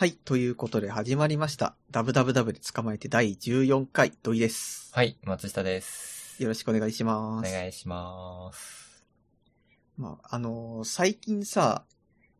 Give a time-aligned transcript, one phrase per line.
[0.00, 0.12] はい。
[0.12, 1.74] ということで始まりました。
[1.90, 4.90] ダブダブダブで捕まえて第14回土井です。
[4.94, 6.42] はい、松下です。
[6.42, 7.52] よろしくお願いしおます。
[7.52, 9.04] 願いします。
[9.98, 11.84] まあ、あのー最近さ、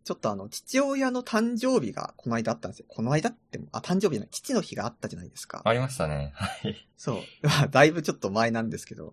[0.04, 2.86] ちょっとあの、父親の誕生日がこの間あったんですよ。
[2.88, 5.60] この間っても、あ、誕生日じゃない、父の日があったじゃないですか。
[5.62, 6.32] ありましたね。
[6.36, 6.88] はい。
[6.96, 7.16] そう。
[7.46, 9.12] まあ、だいぶちょっと前なんですけど、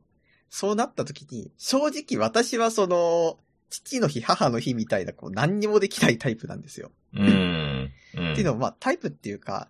[0.50, 3.39] そうなった時に、正直私はその、
[3.70, 6.92] 父の日、母の日みたいな、こう、何にもできないタイプなんですよ。
[7.14, 7.92] うーん。
[8.16, 8.32] うん。
[8.34, 9.70] っていうのも、まあ、タイプっていうか、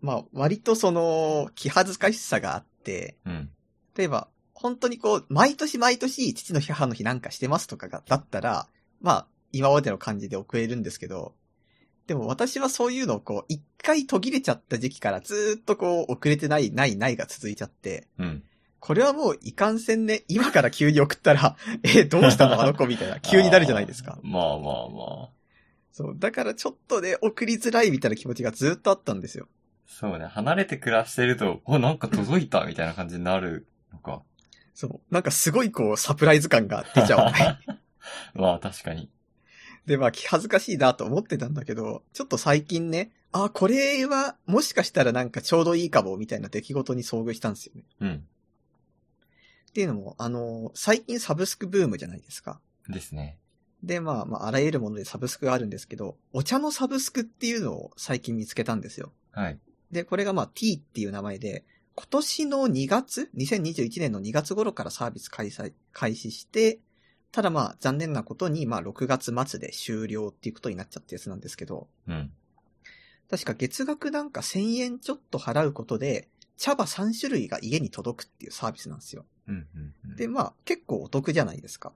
[0.00, 3.50] まあ、割とその、気恥ずかしさがあって、うん。
[3.96, 8.68] 例えば、本当にこう、毎年毎年、父の日、母の日なんかしてますとかが、だったら、
[9.00, 11.34] まあ、今までの感じで送れるんですけど、
[12.06, 18.44] でも私はそういうのをこう、一回途切れちゃった時期からずーっとこう、遅れてない、ない、ないが続いちゃって、うん。
[18.84, 25.28] これはもういかんせんね、今から急に送ったら、 え、どうしたのあの子みたいな、 急になるじゃないですかまあまあまあ。
[25.90, 29.48] そう、だからちょっとね、送りづらいみたいな気持ちがずーっとあったんですよ。
[29.86, 30.26] そうね。
[30.26, 34.22] 離れて暮らしてると、お、なんか届いたみたいな感じになるのか。
[34.74, 35.14] そう。
[35.14, 37.60] なんかすごいこう、サプライズ感が出ちゃうね。
[38.34, 39.08] まあ確かに。
[39.86, 47.84] で、まあ、気恥ずかしいなと思ってたんだけど、ちょっと最近ね、あ、これは、もしかしたらなんかちょうどいいかも、みたいな出来事に遭遇したんですよね。
[48.00, 48.24] うん。
[49.74, 52.60] っていうのも、あの、最近サブスクブームじゃないですか。
[52.88, 53.40] ですね。
[53.82, 59.12] で、まあ、まあ、あらゆるものでサブスクがあるんですけど、お茶のサブスクっていうのを最近見つけたんですよ。
[59.32, 59.58] はい。
[59.90, 61.64] で、これがまあ T っていう名前で、
[61.96, 66.78] 今年の2月 ?2021 年の2月頃からサービス開催、開始して、
[67.32, 72.30] ただまあ残念なことにまあ6月末で終了っていうことになっちゃったやつなんですけど、うん。
[73.28, 79.26] 確か月額なんか1000円ちょっと払うことで、茶葉3種類が家に届くっていうサービスなんですよ。
[79.48, 79.54] うん。
[79.54, 79.94] うん。
[80.10, 81.92] うんで、まあ結構お得じゃないですか。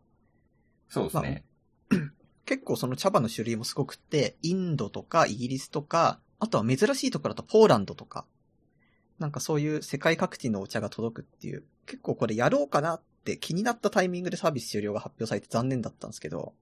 [0.89, 1.45] そうですね。
[2.47, 8.25] 結構その茶葉の種類もすごくって、インドとかイギリスとか、あとは珍しいところだとポーランドとか、
[9.19, 16.55] なんかそういう世界各地のお茶が届くっていう、結構これやろうかなって気になったタイミングでサービス終了が発表されて残念だったんですけど、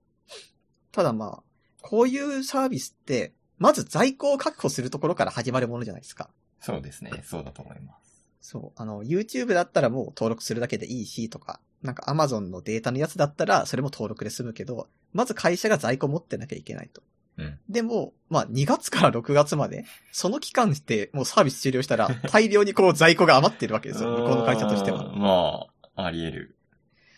[0.93, 1.43] ただまあ、
[1.83, 6.31] こういうサービスって、まず在庫を確保するところから始まるものじゃないですか。
[6.61, 7.23] そうですね。
[7.25, 8.06] そうだと思います。
[8.47, 8.81] そう。
[8.81, 17.03] あの、YouTube だったらもう登録するだけでいいしとか、なんか Amazon のデータのやつだったらそれも登録で済むけど、まず会社が在庫持ってなきゃいけないと。
[17.39, 17.59] うん。
[17.69, 24.11] でも、まあ、2月から6月まで、その期間してもうサービス終了したら、大量にこう在庫が余ってるわけですよ。
[24.15, 25.07] 向こうの会社としては。
[25.07, 26.57] うんまあ、あり得る。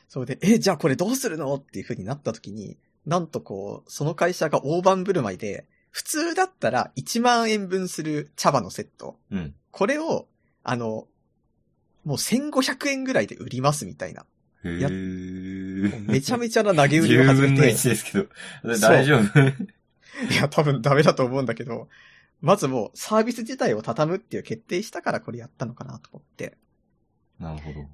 [0.09, 9.19] そうで、え、じゃあこれどうするのっていう風になった時に、なんとこう、その会社が大盤振る舞いで、普通だったら1万円分する茶葉のセット。
[9.31, 9.55] うん。
[9.71, 10.27] これを、
[10.62, 11.06] あの、
[12.08, 14.24] もう1500円ぐらいで売りますみたいな。
[14.64, 14.88] へ。
[16.06, 17.72] めちゃめちゃな投げ売り10を始め分のて。
[17.74, 18.26] 1ですけど。
[18.64, 19.38] 大丈夫？
[19.38, 21.91] いや、多分ダメだと思うんだけど、
[22.41, 26.56] まずもうサービス自体を畳むっていう決定したからこれやったのかなと思って。
[27.38, 27.86] なるほど。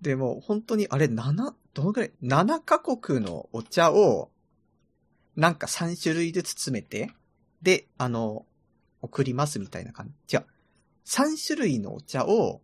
[0.00, 4.30] でも本当にあれ7、どのくらい ?7 カ国のお茶を、
[5.36, 7.10] なんか3種類で包めて、
[7.60, 8.46] で、あの、
[9.02, 10.36] 送りますみたいな感じ。
[10.38, 10.46] 違う。
[11.04, 12.62] 3種類のお茶を、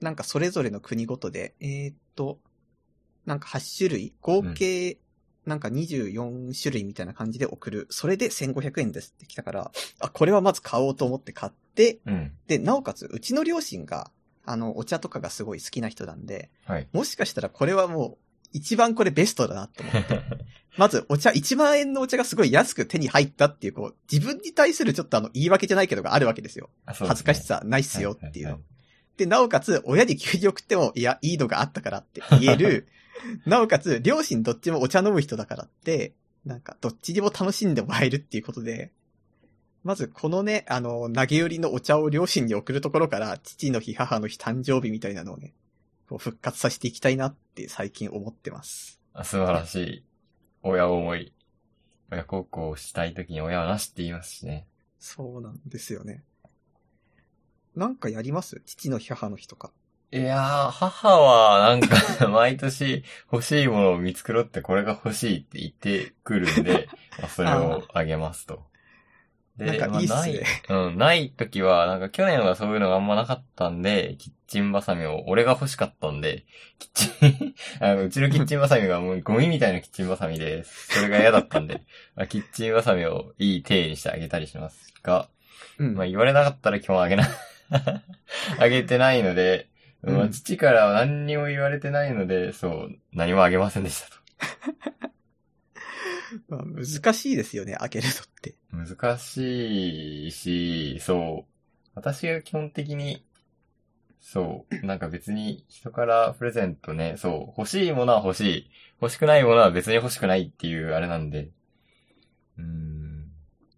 [0.00, 2.38] なんかそれぞれの国ごとで、えーっと、
[3.26, 4.98] なんか8種類、合計、
[5.46, 7.86] なんか24種類みたいな感じで送る。
[7.90, 12.32] それで1500円ですって来たから、あ、これはまず買おうと思って買って、うん。
[12.46, 14.10] で、なおかつ、うちの両親が、
[14.46, 16.88] あの、お茶とかがすごい好きな人なんで、はい。
[16.92, 18.18] もしかしたらこれはもう、
[18.52, 20.20] 一番これベストだなと思って。
[20.76, 26.70] まず、お茶、1万円のお茶がすごい安く手に入ったっていう、こう、自分に対するちょっとあの、言い訳じゃないけどがあるわけですよ。
[26.94, 28.52] すね恥ずかしさないっすよっていうの。
[28.52, 28.64] はは
[29.16, 32.88] で、なおかつ、親に急に送っても、いや、いいのがあったからって言える。
[33.46, 36.14] なおかつ、両親どっちもお茶飲む人だからって、
[36.44, 38.90] なんか、どっちにも楽しんでもらえるっていうことで、
[39.82, 45.54] まず、このね、あの、投げ売りのお茶を両親に送るところから、父の日、母の日、誕生日みたいなのをね、
[46.08, 49.00] こう復活させていきたいなって最近思ってます。
[49.12, 50.04] あ素晴らしい。
[50.62, 51.32] 親思い。
[52.10, 54.66] 親孝行したいときに親はなしって言いますしね。
[54.98, 56.22] そうなんですよね。
[57.76, 58.62] なんかやります？
[58.66, 59.72] 父の日、母の日とか。
[60.12, 61.96] いやー、母はなんか
[62.30, 66.88] 毎年欲しいものを見繕ってこれが欲しいって言ってくるんで、
[67.18, 68.62] まあ、それをあげますと。
[69.56, 76.44] なんかいいっすねまあない、うん、ない時は、なんか去年はそういうのがあんまなかったんで、キッチンバサミを、俺が欲しかったんで、
[76.78, 76.90] キッ
[77.20, 81.82] チン、 あの、うちのキッチンバサミがもうゴミみたいなキッチンバサミで、それが嫌だったんで、
[82.16, 85.28] まあ、キッチンバサミをいい手にしてあげたりしますが、
[85.78, 85.94] うん。
[85.94, 87.24] まあ言われなかったら基本あげな、
[88.58, 89.68] あげてないので、
[90.02, 94.16] まあうん父からは何にも言われてないので、そう、何もあげませんでしたと。
[96.48, 98.54] まあ、難しいですよね、開けるのって。
[98.70, 101.50] 難しいし、そう。
[101.94, 103.24] 私が基本的に、
[104.20, 104.86] そう。
[104.86, 107.60] なんか別に人からプレゼントね、そう。
[107.60, 108.70] 欲しいものは欲しい。
[109.00, 111.50] 欲しくないものは別に欲しくないっていうあれなんで。
[112.58, 113.26] うーん。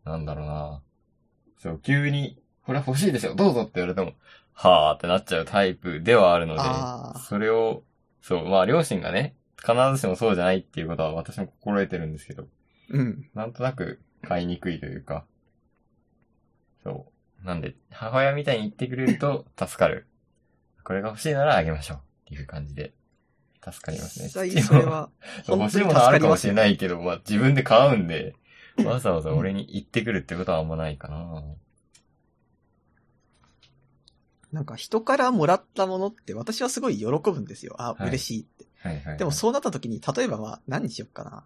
[0.05, 0.83] なんだろうな。
[1.59, 4.13] そう、急に、これ欲しいですよ、どうぞって言われても、
[4.53, 6.61] はーってなっちゃうタイプではあるので
[7.21, 7.85] それを、
[8.23, 12.47] そう、まあ両親がね、必ずしもそうじゃないっていうことは私も心得てるんですけど、
[12.91, 13.29] うん。
[13.35, 15.25] なんとなく買いにくいというか、
[16.83, 17.07] そ
[17.43, 17.47] う。
[17.47, 20.07] なんで、母親みたいに言ってくれると 助かる。
[20.85, 21.99] これが欲しいならあげましょう。
[21.99, 22.93] っていう感じで、
[23.63, 24.27] 助かりますね。
[24.27, 25.11] 実際それは、
[25.49, 28.35] 欲しいものあるかもしれないけど、まあ自分で買うんで、
[28.85, 31.43] わざわざ俺に言ってくるってことはあんまないかな。
[34.57, 37.77] なんか人からもらったものって私はすごい喜ぶんですよ。
[37.79, 38.65] あ、はい嬉しいって。
[38.81, 39.19] はいはい、はい。
[39.19, 41.45] でもそうなった時に、例えばまあ何にしよっかな。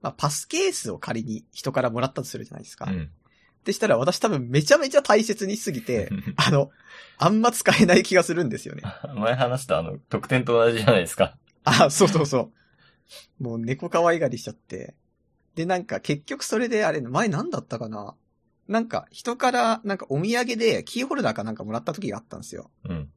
[0.00, 2.84] まあパスケースを仮に人からもらったとするじゃないですか。
[2.88, 3.02] うん。
[3.02, 6.70] ってしたら私多分めちゃめちゃ大切にしすぎて、 あの、
[7.18, 8.82] あんま使えない気がするんですよね。
[9.16, 11.36] 前話したあの、特典と同じじゃないですか。
[11.64, 12.52] あ、そうそうそ
[13.40, 13.42] う。
[13.42, 14.94] もう猫可愛がりしちゃって。
[15.56, 18.14] で、なんか結局それであれ、前何だったかな？
[18.68, 22.70] なんか人からなんかお土産でキーホルダーかなんかもらった時があったんですよ。
[22.84, 23.08] うん。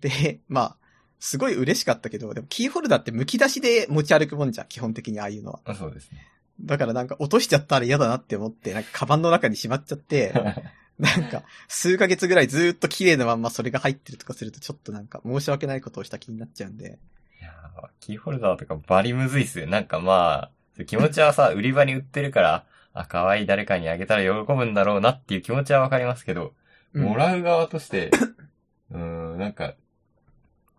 [0.00, 0.76] で、まあ、
[1.18, 5.60] すごい嬉しかったけど、でもキーホルダーって剥き出しで持ち歩くもんじゃん、基本的にああいうのは。
[5.64, 6.26] あそうですね。
[6.60, 10.34] だからなんか落としちゃったら嫌だなって思って、なんかカバンの中にしまっちゃって、
[10.98, 16.98] なんか数ヶ月ぐらいずーっと綺麗なまんまそれが入ってるとかするとちょっとなんか申し訳ないことをした気になっちゃうんで。
[17.40, 19.66] いやーキーホルダーとかバリむずいっすよ。
[19.66, 26.54] なんかまあ、気持ちはさ、売り場に売ってるから、あ、可愛い誰かにあげたら喜ぶんだろうなっていう気持ちはわかりますけど、
[26.94, 28.10] うんもらう側として、
[28.92, 28.98] うー
[29.34, 29.74] ん、なんか、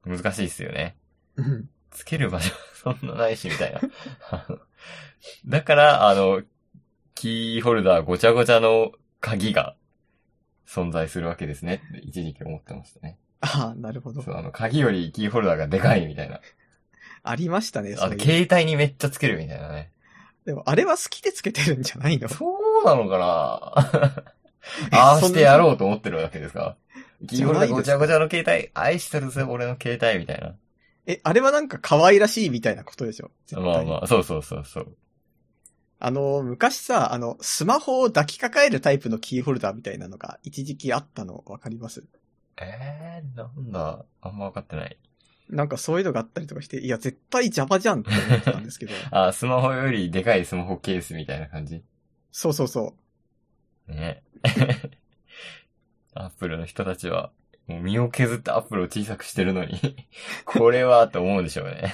[0.05, 0.95] 難しいっすよね。
[1.35, 3.79] うんつける場所そんなないし、みたいな。
[4.31, 4.59] あ の
[5.45, 6.41] だから、あの、
[7.15, 8.91] キーホルダーごちゃごちゃの
[9.21, 9.75] 鍵が
[10.67, 13.17] 存在するわけですねって一時期思ってましたね。
[13.41, 14.31] ああ、なるほどそ。
[14.31, 16.41] う、あの、鍵よりキーホルダーがでかいみたいな。
[17.23, 18.21] ありましたね、そあと、ういう。
[18.21, 19.91] 携帯にめっちゃつけるみたいなね。
[20.45, 22.29] でも、あれは好きでつけてるんじゃないの？
[22.29, 22.45] そ
[22.83, 24.97] うなのかな？
[24.99, 26.77] ああしてやろうと思ってるわけですか？
[27.27, 30.55] キーホルダーごちゃごちゃの携帯、愛してるぜ、俺の携帯みたいな。
[31.07, 33.31] え、あれはなんか可愛らしいみたいなことでしょ？
[33.53, 34.95] まあまあ、そうそうそうそう。
[35.99, 42.03] あの、昔さ、あの、スマホを抱きかかえるタイプのキーホルダーみたいなのが一時期あったのわかります？
[42.61, 44.97] えー、なんだ、あんま分かってない。
[45.49, 48.93] なんかそういうのがあったりとかして、いや、絶対邪魔じゃんって思ってたんですけど。
[49.11, 51.83] あ、スマホよりでかいスマホケースみたいな感じ？
[52.31, 52.95] そうそうそ
[53.87, 53.91] う。
[53.91, 54.23] ね。
[56.13, 57.31] アップルの人たちは、
[57.67, 60.07] もう身を削ってアップルを小さくしてるのに、
[60.45, 61.93] これはって思うんでしょうね。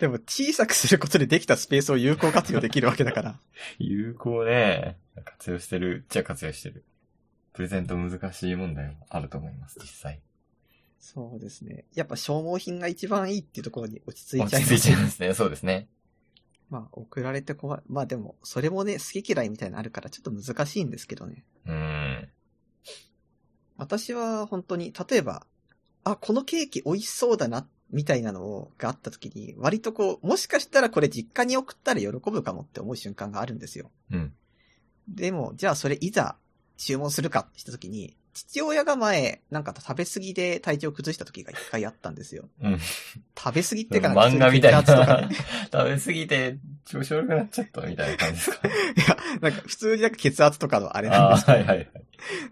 [0.00, 3.40] でも小さくすることでできたスペースを有効活用できるわけだから。
[3.78, 4.98] 有効ね。
[5.24, 6.84] 活用してるっちゃ活用してる。
[7.52, 10.20] プレゼント難しい問題もあると思います、実際。
[11.14, 11.84] そうですね。
[11.94, 15.34] やっぱ消耗品が一番いいっていうところに落ち着い落ちゃいますち着いちゃいますね。
[15.34, 15.88] そうですね。
[16.70, 17.82] まあ、送られて怖い。
[17.88, 21.44] まあでも、それもね、好き嫌いみたいなのあるからちょっと難しいんですけどね。
[21.66, 22.28] うーん。
[23.76, 25.46] 私は本当に、例えば、
[26.02, 33.92] あ、このケーキ美味しそうだな、みたいなのをがあった時に、割とこう、もしかしたらこれ実家に送ったら喜ぶかもって思う瞬間があるんですよ。
[34.10, 34.32] うん。
[35.08, 36.36] でも、じゃあそれいざ
[36.76, 42.48] 注文するかってした時に、父親が前、なんか食べ過ぎで体調崩した時が一回あったんですよ。
[42.60, 42.78] うん。
[43.38, 44.80] 食べ過ぎってかなんか漫画みたいな。
[44.82, 45.28] ね
[45.72, 48.68] 食べ過ぎて調子悪くなっちゃったみたいな感じですか。
[48.68, 48.70] い
[49.08, 51.90] や、なんか普通になんか血圧とかのあれなんですけど、はいはいはい。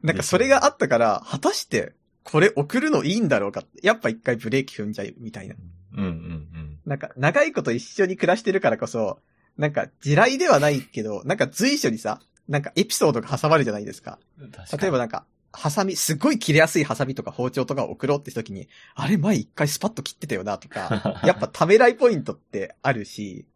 [0.03, 5.57] なんかそれがあったから、果たしてこれ送るのいいんだろうかって、やっぱ一回ブレーキ踏んじゃうみたいな。
[5.95, 6.79] うんうんうん。
[6.87, 9.21] なんか長いこと一緒に暮らしてるからこそ、
[9.57, 14.19] なんか地雷ではないけど、なんか随所にさ、なんかエピソードが挟まるじゃないですか。
[14.53, 23.47] 確かに例えばなんか、ハサミ、すっごい切れやすいハサミとか包丁とかを送ろうって時に、あれ前一回スパッと切ってたよなとか、 やっぱためらいポイントってあるし、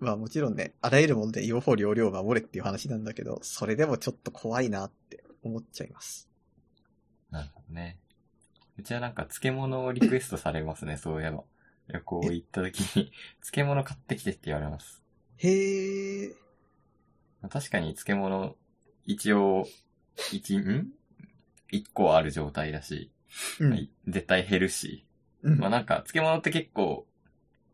[0.00, 6.28] まあもちろんね、あらゆるもので用法両量を守れっていう話なんだけど、それでもちょっと怖いなって思っちゃいます。
[7.30, 7.98] なるほどね。
[8.76, 11.42] うちはなんか漬物をリクエストされますね、そういえば。
[11.88, 15.02] 旅行行った時に、漬物買ってきてって言われます。
[15.38, 16.34] へえ。
[17.48, 18.56] 確かに漬物、
[19.06, 19.66] 一応、
[20.32, 20.92] 一、ん？
[21.70, 23.10] 一個ある状態だし、
[23.60, 23.88] うん。
[24.06, 25.04] 絶対減るし。
[25.42, 27.06] うんまあなんか、漬物って結構、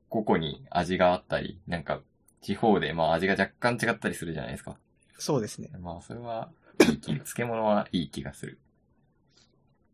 [0.08, 2.02] 個々に味があったり、なんか、
[2.42, 4.76] 地方でまあ味が若干違ったりするじゃないですか。
[5.18, 5.70] そうですね。
[5.80, 6.50] まあそれは、
[6.88, 8.58] いい気、漬物はいい気がする。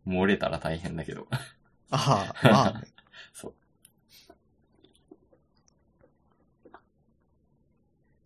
[0.07, 1.29] 漏れたら大変だけど。
[1.91, 2.89] ああ、まあね、
[3.33, 3.55] そう。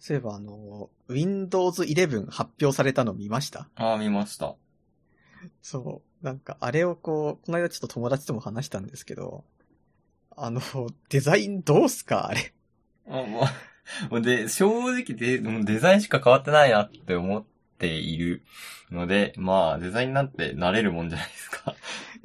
[0.07, 3.71] そういえばあの、Windows 11発表されたの見ました？
[3.75, 4.55] ああ、見ました。
[5.63, 6.25] そう。
[6.27, 9.45] なんか、あれをこう、この間ちょっと友達とも話したんですけど、
[10.37, 10.61] あの、
[11.09, 12.29] デザインどうすか？
[12.29, 12.53] あれ。
[13.09, 13.25] あもう
[14.13, 17.45] もうで、正直で、デザインしか変わってないなって思っ
[17.79, 18.43] ている
[18.91, 21.75] ので、まあ、デザインなんて慣れるもんじゃないですか。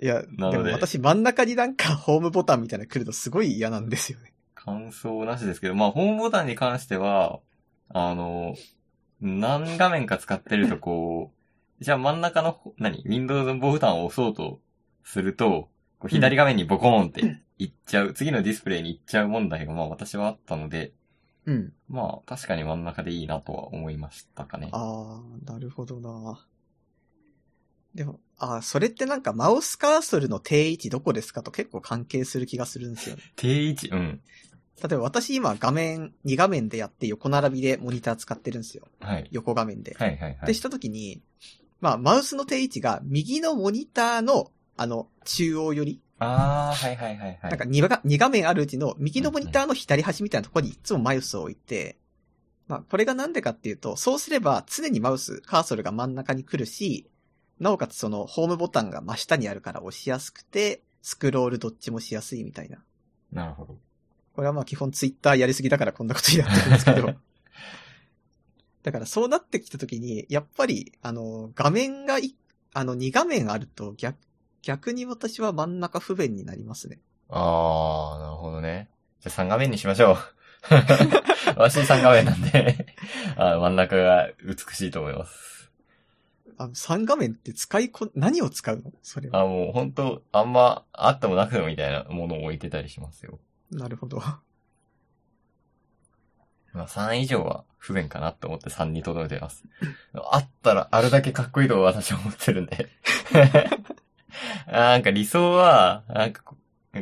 [0.02, 4.34] いや、なのででも私真ん中になんかホームボタンみたいなの来るとすごい嫌なんですよね。
[4.54, 7.40] 感想なしですけど、まあ、ホームボタンに関しては、
[7.90, 8.56] あの、
[9.22, 11.40] 何画面か使ってるとこう、
[11.84, 14.60] じゃあ真ん中の、何 ?Windows のボタンを押そうと
[15.04, 15.70] すると、
[16.00, 20.94] こう左画面にボコーンって行っちゃう、次のディスプレイに行っちゃう問題がまあ私はあったので、
[21.46, 21.74] うん。
[21.88, 24.70] まあ確かに真ん中でいいなとは思いましたかね。
[24.72, 26.46] あー、なるほどな
[27.96, 33.24] でも、あー、それってなんかマウスカーソルの定位置どこですかと結構関係する気がするんですよね。
[33.36, 34.22] 定位置、うん。
[34.82, 38.88] 例えば私今画面、2画面でやって横並びでモニター使ってるんですよ。
[39.00, 39.28] はい。
[39.32, 39.96] 横画面で。
[39.98, 40.46] はいはいはい。
[40.46, 41.22] でしたときに、
[41.82, 47.40] まあ、マウスの定位置が右のモニターの、あの、中央寄り、ああ、はいはいはいはい。
[47.44, 51.98] なんか 2, が2画面あるうちの右のモニターの左端みたいなところにいつもマウスを置いて、
[52.68, 57.10] まあ、これがなんでかっていうと、そうすれば常にマウス、カーソルが真ん中に来るし、
[57.60, 62.84] なおかつそのホームボタンが真下にあるから押しやすくて、スクロールどっちもしやすいみたいな。
[63.32, 63.78] なるほど。
[64.40, 67.14] これはまあ基本ツイッターやりすぎだからこんなことになってるんですけど。
[68.84, 72.36] だからそうなってきたときに、やっぱり、あの、画面がい、
[72.74, 74.18] あの、2画面あると逆、
[74.62, 77.00] 逆に私は真ん中不便になりますね。
[77.28, 78.90] ああ、なるほどね。
[79.20, 80.18] じゃあ3画面にしましょう。
[81.60, 82.96] 私3画面なんで
[83.36, 85.70] あ真ん中が美しいと思います。
[86.58, 88.94] あの、3画面って使いこ、何を使うの？
[89.04, 89.42] それは。
[89.42, 93.38] あもう本当あんまあってもなくてもみたいなものを置いてたりしますよ。
[93.72, 94.22] なるほど。
[96.74, 99.64] まあ3以上は不便かなと思って3に留めてます。
[100.14, 102.90] あったらあれだけかっこいいと私は思ってるんで。
[104.68, 106.56] なんか理想は、なんかこ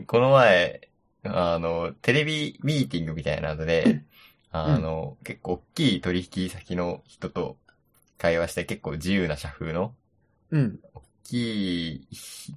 [0.05, 0.89] この前、
[1.23, 4.03] あの、テレビミーティングみたいなので、
[4.51, 7.57] あの、結構大きい取引先の人と
[8.17, 9.93] 会話して結構自由な社風の
[10.51, 10.79] うん。
[10.93, 12.07] 大きい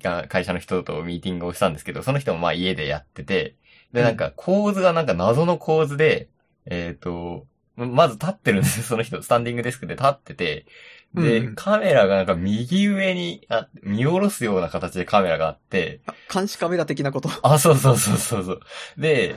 [0.03, 3.57] が会社の人とミーティングをしたんですけど、その人もまあ家でやってて、
[3.93, 6.29] で、なんか構図がなんか謎の構図で、
[6.67, 9.23] えっ、と、まず立ってるんですよ、 その人。
[9.23, 10.67] スタンディングデスクで立ってて、
[11.15, 17.31] で、うんカメラがなんか右上にあ見下ろすような形でカメラがあって、あ監視カメラ的なこと。
[17.43, 18.61] あ、そうそうそうそうそう。
[18.97, 19.37] で、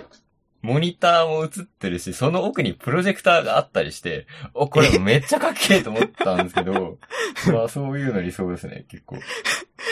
[0.63, 6.97] モニターも映ってるし、その奥にプロジェクターがあったりして、お、これめっちゃかっけえと思ったんですけど、
[7.51, 9.19] まあそういうの理想ですね、結構。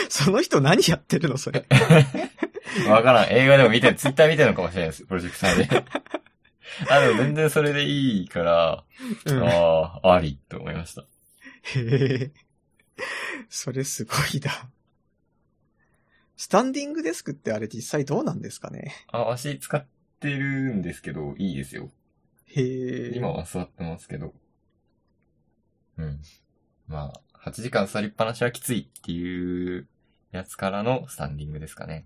[0.08, 1.66] その人何やってるのそれ？
[2.88, 3.30] わからん。
[3.32, 5.86] 映画でも見て、ツイッター見てるのかもしれないです、プロジェクターで。
[6.90, 8.86] あ、でも全然それでいいから、
[9.26, 11.02] うん、ああ、ありと思いました。
[11.02, 11.06] へ
[11.76, 12.32] え。
[13.50, 14.70] それすごいな。
[16.38, 18.94] スタンディングデスクってあれ実際どうなんですかね？
[19.12, 19.86] あ、わし使っ
[20.22, 21.90] てるんですけど、いいですよ。
[22.46, 23.12] へえ。
[23.16, 24.34] 今は座ってますけど。
[25.98, 26.20] うん。
[26.88, 29.88] まあ、8時間座りっぱなしはきついっていう
[30.32, 32.06] やつからのスタンディングですかね。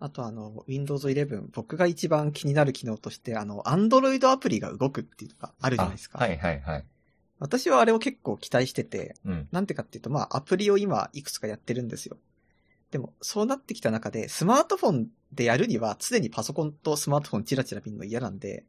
[0.00, 6.18] あとあの、Windows 11、僕が一番気になる機能として、あの、Android アプリが動くっていうのがあるじゃないですか。
[6.20, 6.84] あはいはいはい。
[7.40, 9.48] 私はあれを結構期待してて、うん。
[9.50, 12.16] なんてかっていうと、まあ、アプリを今、いくつかやってるんですよ。
[12.90, 18.64] でも、そうなってきた中で、スマートフォンでやるには、常にパソコンとスマートフォンチラチラ見るの嫌なんで、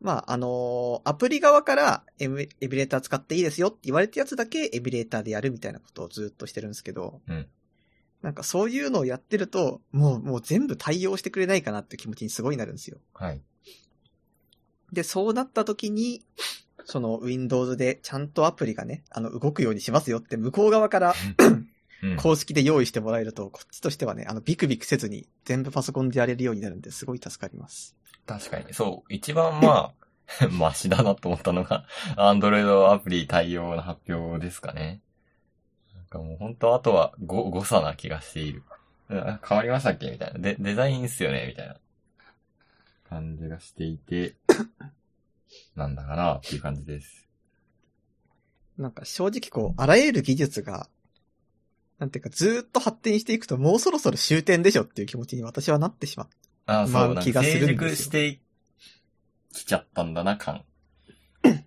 [0.00, 7.46] まあ、あのーアプリ側からエミュレーター使っていいですよって言われたやつだけエビュレーターでやるみたいなことをずっとしてるんですけど、うん
[8.22, 12.98] なんかそういうのをやってると、もう、もう全部対応してくれないかなって気持ちにすごいなるんですよ。
[13.14, 13.40] はい。
[14.92, 16.24] で、そうなった時に、
[16.84, 21.55] その Windows でちゃんとアプリがね、あの、動くようにしますよって向こう側からうん。
[22.18, 27.96] 公式で用意してもらえると、こっちとしてはね、あの、ビクビクせずに全部パソコンでやれるようになるんで、すごい助かります。
[28.26, 28.72] 確かに。
[28.74, 29.12] そう。
[29.12, 29.94] 一番ま
[30.40, 31.86] あ、 マシだなと思ったのが、
[32.16, 35.00] Android アプリ対応の発表ですかね。
[35.94, 38.62] なんかもう本当あとはご誤差な気がしている。
[39.08, 40.10] あ変わりましたっけ？
[40.10, 40.38] みたいな。
[40.40, 41.46] で、デザインっすよね？
[41.48, 41.76] みたいな
[43.08, 44.34] 感じがしていて、
[45.76, 47.28] なんだかなっていう感じです。
[48.76, 50.88] なんか正直こう、あらゆる技術が、
[51.98, 56.28] なんていうかずーっと発展していくともうそろそろ終点でしょっていう気持ちに私はなってしまう。
[56.66, 58.40] あ、そう、な気がするんですして
[59.52, 60.64] きちゃったんだな、感。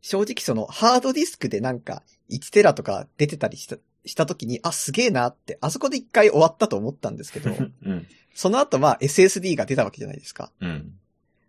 [0.00, 7.50] 正直そのハードディスクでなんか1テラとか出てたりした、した時に、あ、すげえなって、あそこで一回終わったと思ったんですけど、
[7.84, 8.06] うん。
[8.34, 10.50] その後まあ SSD が出たわけじゃないですか。
[10.60, 10.98] うん。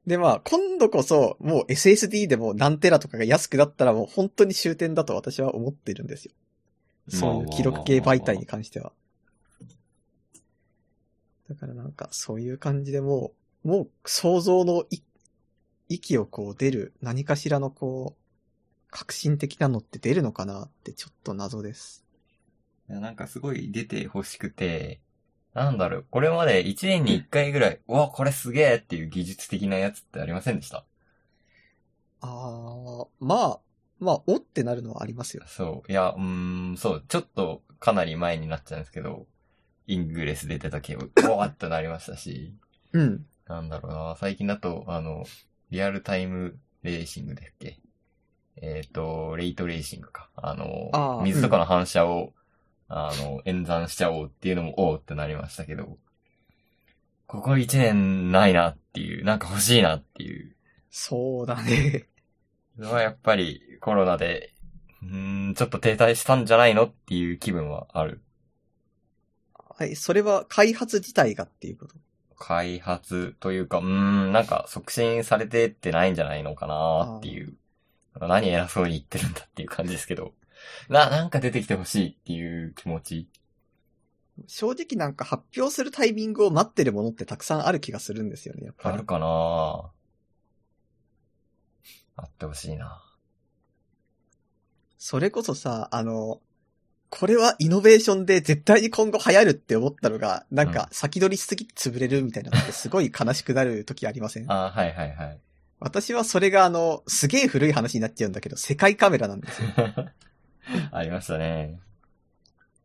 [0.05, 6.33] でまあ、今度こそ、もう SSD でも何テラとかが安くなったらもう本当に終点だと私は思ってるんですよ。
[7.09, 8.93] そういう記録系媒体に関しては。
[11.49, 13.33] だからなんかそういう感じでも
[13.65, 14.99] う、もう想像のい
[15.89, 18.23] 息をこう出る何かしらのこう、
[18.89, 22.05] 革新的なのって出るのかなってちょっと謎です。
[22.89, 25.01] いやなんかすごい出て欲しくて、
[25.53, 30.85] なんだろう、これまで1年に1回ぐらい、うわ、これすげえっていう技術的なやつってありませんでした？
[32.21, 33.59] あー、まあ、
[34.03, 35.43] まあ、おってなるのはありますよ。
[35.47, 35.91] そう。
[35.91, 39.27] いや、うーん、そう、ちょっとかなり前になっちゃうんですけど、
[39.87, 42.53] イングレスで出たけど、うわーってなりましたし、
[42.93, 43.25] うん。
[43.47, 45.25] なんだろうな、最近だと、あの、
[45.71, 47.79] リアルタイムレーシングだっけ？
[48.61, 50.29] えっ、と、レイトレーシングか。
[50.35, 52.33] あの、あー水とかの反射を、
[52.87, 55.97] あの、演算しちゃおうっていうのも、おうってなりましたけど、
[57.25, 60.55] ここ1年ないなっていう、なんか欲しいなっていう
[60.91, 62.07] そうだね。
[62.77, 64.53] それはやっぱりコロナで、
[65.01, 68.21] うーん、ちょっと停滞したんじゃないのっていう気分はある。
[69.77, 71.95] はい、それは開発自体がっていうこと？
[72.37, 77.55] 開発というか、うーん、なんか促進されてってないんじゃないのかなっていう。
[78.21, 80.31] 何偉そうに言ってるんだっていう感じですけど。
[80.87, 83.27] な、なんか出てきてほしいっていう気持ち。
[84.47, 88.95] 正直なんか発表するタイミングを待ってるものってたくさんある気がするんですよね、やっぱり。
[88.95, 89.91] あるかな
[92.15, 93.03] あってほしいな。
[95.05, 96.39] それこそさ、あの、
[97.09, 104.45] これはイノベーションで絶対に今後流行るって思ったのが、なんか先取りしすぎて潰れるみたいなのってすごい悲しくなる時ありません？
[104.49, 105.39] あはいはいはい。
[105.81, 109.67] 私はそれがあの、すげえ古い話になっちゃうんだけど、世界カメラなんですよ。
[110.93, 111.81] ありましたね。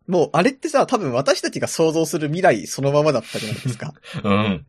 [0.08, 3.94] もうあれってさ、多分私たちが想像する未来そのままだったじゃないですか。
[4.24, 4.66] うん。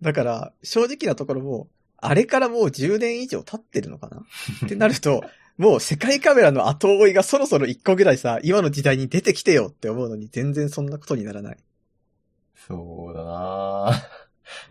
[0.00, 4.22] だから、正直なところもう、あれからもう10年以上経ってるのかな？
[4.64, 5.24] ってなると、
[5.58, 11.58] もう世界カメラの後追いがそろそろ1個ぐらいさ、今の時代に出てきてよって思うのに全然そんなことにならない。
[12.54, 13.90] そうだな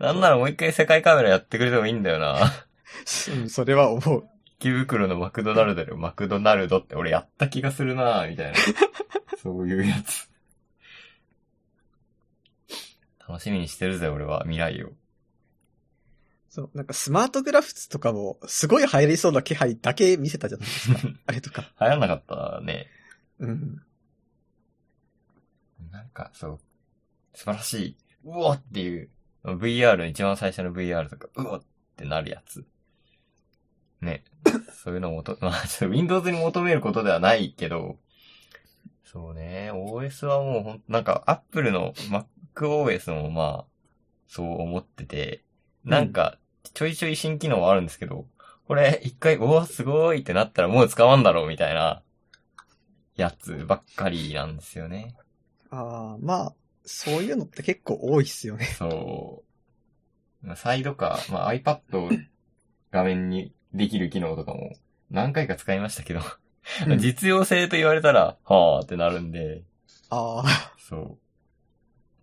[0.00, 2.52] なんならもう一回世界カメラやってくれてもいいんだよな。
[3.34, 4.28] うんそれは思う。
[4.58, 8.58] 池袋のマクドナルドでマクドナルドって俺やった気がするなみたいな。
[9.42, 10.30] そういうやつ。
[13.28, 14.90] 楽しみにしてるぜ、俺は、未来を。
[16.56, 21.00] そう、なんかスマートグラフスとかも、すごい流行りそうな気配だけ見せたじゃないですか。
[21.26, 21.70] あれとか。
[21.78, 22.86] 流行んなかったね。
[23.40, 23.82] うん。
[25.90, 26.60] なんか、そう、
[27.34, 27.96] 素晴らしい。
[28.24, 29.10] うわっていう、
[29.44, 31.62] VR、一番最初の VR とか、うわっ
[31.94, 32.64] てなるやつ。
[34.00, 34.24] ね。
[34.72, 37.98] そういうのをもと、まあ、ちょっと Windows に求めることではないけど、
[39.04, 41.92] そうね、OS はもうほんなんか Apple の
[42.54, 43.64] MacOS もまあ、
[44.26, 45.42] そう思ってて、
[45.84, 46.38] なんか、
[46.72, 48.26] ちょいちょい新機能はあるんですけど、
[48.66, 52.02] これ一回、おーすごいってなったらもう使わんだろうみたいな、
[53.16, 55.16] やつばっかりなんですよね。
[55.70, 58.66] ああ、まあ、そういうのって結構多いっすよね。
[58.78, 59.42] そ
[60.42, 60.46] う。
[60.46, 62.10] まあサイドか、まあ、iPad を
[62.90, 64.76] 画面にできる機能とかも
[65.10, 66.20] 何回か使いましたけど、
[66.86, 69.62] うん実用性と言われたら、はぁってなるんで、
[70.10, 71.18] ああ、そ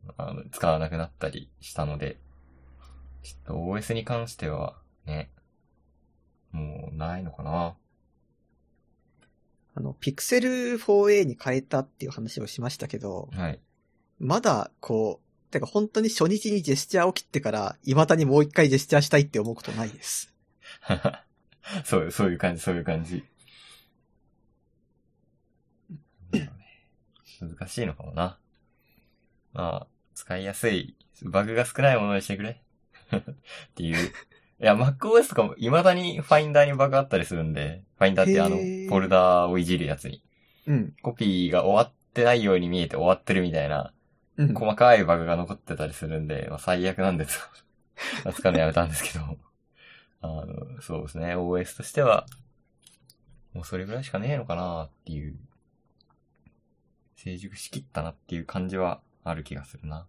[0.07, 0.13] う。
[0.17, 2.17] あの、使わなくなったりしたので、
[3.23, 5.31] ちょっと OS に関しては、ね、
[6.51, 7.75] もうないのかな？
[9.75, 13.59] あの、ピクセル 4a に変えたっていう話をしましたけど、はい。
[14.19, 20.33] まだ、こう、てか本当に初日にジェスチャーを切ってから、未だにもう一回ジェスチャーしたいって思うことないです。
[21.85, 23.23] そう、そういう感じ、そういう感じ。
[27.39, 28.39] 難しいのかもな。
[29.53, 32.62] まあ、使いやすい、バグが少ないものにしてくれ。
[33.17, 33.21] っ
[33.75, 34.11] ていう。
[34.63, 40.21] いや、MacOS とかも未だにファインダーにバグあったりするんで、ファインダーってあの、フォルダーをいじるやつに。
[40.67, 40.93] うん。
[41.01, 43.93] コピーが終わってないように見えて終わってるみたいな、
[44.37, 44.53] うん。
[44.53, 47.35] 細かいバグが残ってたりするんで、まあ、最悪なんです
[48.25, 48.31] よ。
[48.33, 49.37] 使うのやめたんですけど。
[50.21, 51.35] あの、そうですね。
[51.35, 52.25] OS としては、
[53.53, 55.37] もうそれぐらいしかねえのかなっていう、
[57.15, 60.07] 成熟しきったなっていう感じはある気がするな。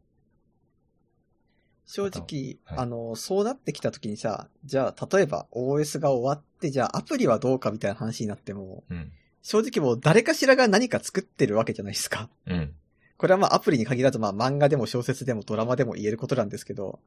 [1.86, 9.12] 正直、はいあの、そうなってきた時にさ、じゃあ、例えば OS が終わって、じゃあアプリはどうかみたいな話になっても、うん。
[9.42, 12.30] 正直もう誰かしらが何か作ってるわけじゃないですか。
[12.46, 12.74] うん。
[13.18, 16.98] これはまあアプリに限らずまあ漫画でも小説でもドラマでも言えることなんですけど、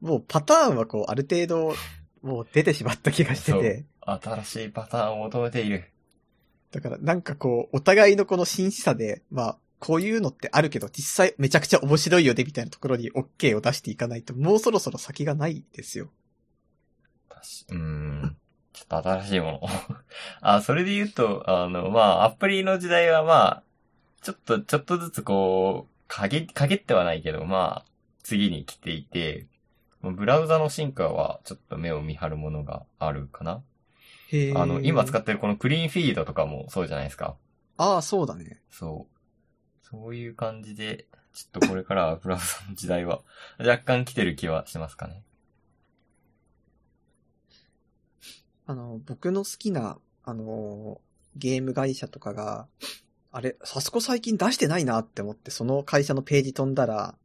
[0.00, 1.74] もうパターンはこうある程度
[2.22, 5.84] もう出てしまった気がしてて、新しいパターンを求めている。
[6.72, 16.08] だからなんかこう、お互いのこの真摯さで、まあ、こういうのってあるけど、実際めちゃくちゃ面白いよね、みたいなところに OK を出していかないと、もうそろそろ先がないですよ。
[17.28, 18.36] 確うーん。
[18.72, 19.60] ちょっと新しいもの。
[20.40, 23.62] あ、それで言うと、あの、まあ、アプリの時代はまあ、
[24.22, 27.90] ちょっと、ちょっとずつこう、陰、陰ってはないけど、まあ、
[28.22, 29.48] 次に来ていて、
[30.00, 33.64] ブラウザの進化はちょっと目を見張るものがあるかな
[34.28, 34.54] へえ。
[34.54, 37.36] あの、今使っってるこのクリーンフィードとかもそうじゃないですか。
[37.78, 38.62] ああ、そうだね。
[38.70, 39.11] そう。
[39.92, 43.22] そういう感じで、ちょっとこれからは ブラウザの時代は
[43.58, 45.22] 若干来てる気はしますかね。
[48.66, 51.00] あの、僕の好きな、あの、
[51.36, 52.68] ゲーム会社とかが、
[53.30, 57.16] あれ、サスコ最近出してないなって思って、その会社のページ飛んだら、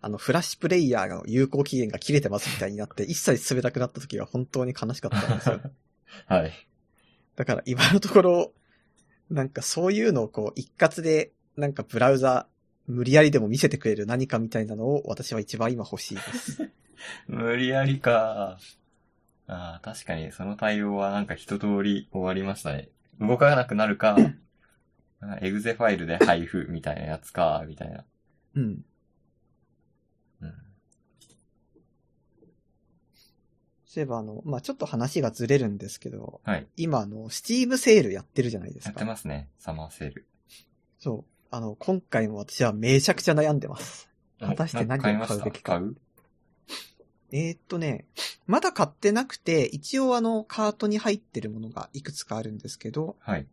[0.00, 5.60] あの、フラッシュプレイヤーの有効期限が切れてますみたいになって、一切進めなくなった時は本当に悲しかったんですよ。
[6.26, 6.52] はい。
[7.36, 8.52] だから今のところ、
[9.30, 12.46] なんかそういうのをこう、一括で、なんかブラウザ、
[12.86, 16.70] 無理やりでも見せてくれる何かみたいなのを私は一番今欲しいです。
[17.26, 18.58] 無理やりか。
[19.48, 22.90] ああ、確かにその対応はなんか一通り終わりましたね。
[23.20, 24.16] 動かなくなるか、
[25.40, 28.04] エグゼファイルで配布みたいなやつか、みたいな。
[28.54, 28.84] うん。
[30.42, 30.54] うん。
[33.86, 36.66] そういえばあの、まあ、ちょっと話がずれるんですけど、はい。
[36.76, 39.06] 今あの、スチームセールやってるじゃないですやってか。
[39.06, 39.48] ますね。
[39.58, 40.26] サマーセール。
[40.98, 41.35] そう。
[41.50, 44.08] あの、今回も私はめちゃくちゃ悩んでます。
[44.40, 46.06] 果たして何を買うべきかなん買いました？
[47.36, 47.46] 買う？
[47.48, 48.06] えーっとね、
[48.46, 53.46] まだ買ってなくて、一応あの、カートに入ってるものがいくつかあるんですけど、はい。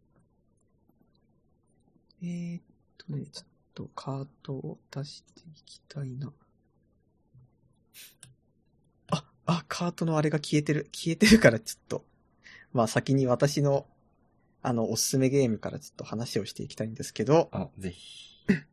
[2.21, 2.61] えーっ
[2.97, 6.31] とね、ちょっとカートを出していきたいな。
[9.11, 10.89] あ、あ、カートのあれが消えてる。
[10.91, 12.05] 消えてるからちょっと。
[12.73, 13.87] まあ先に私の、
[14.63, 18.33] あの、おすすめゲームからちょっと話をしていきたいんですけど、あ、ぜひ。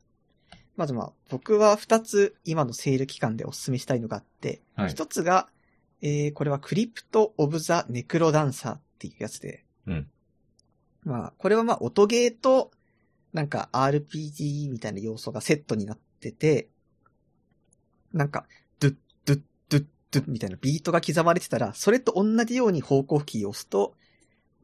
[0.76, 4.90] まずまあ、僕は二つ今のセール期間でおすすめしたいのがあって、はい。
[4.90, 5.50] 一つが、
[6.00, 10.11] えー、これはクリプト・オブ・ザ・ネクロダンサーっていうやつで、うん。
[11.03, 12.70] まあ、これはまあ、音ゲーと、
[13.33, 16.68] なんか RPG みたいな要素がセットになってて、
[18.12, 18.46] なんか、
[18.79, 23.96] ドゥッ、ドゥッ、ドゥッ、ドゥッみたいなビートが刻まれてたら、それと同じように方向キーを押すと、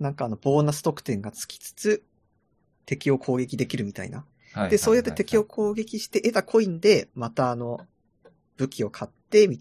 [0.00, 2.04] なんかあの、ボーナス得点がつきつつ、
[2.85, 4.24] 敵を攻撃できるみたいな。
[4.52, 4.70] はい。
[4.70, 7.80] で、そうやってはい敵を攻撃して得たコインで、またあの、
[8.56, 9.61] 武器を買って、み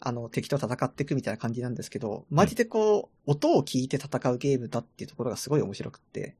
[0.00, 6.36] あの、敵と戦っていくみたいな感じなんですけど、マジでこう、音を聞いて戦うゲームだっていうところがすごい面白くって。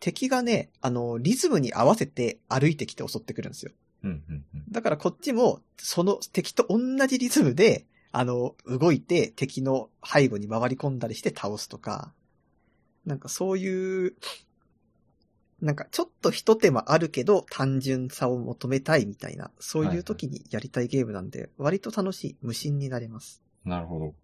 [0.00, 3.72] 敵がね、あの、リズムに合わせて歩いてきて襲ってくるんですよ。
[4.70, 12.12] だからこっちも、その敵と同じリズムで、あの、動いて敵の背後に回り込んだりして倒すとか、
[13.06, 14.14] なんかそういう、
[15.60, 23.42] なんかちょっと一手間あるけど単純さを求めたいみたいな、そういう時にやりたいゲームなんで、割と楽しい、無心になれます。
[23.64, 24.14] なるほど。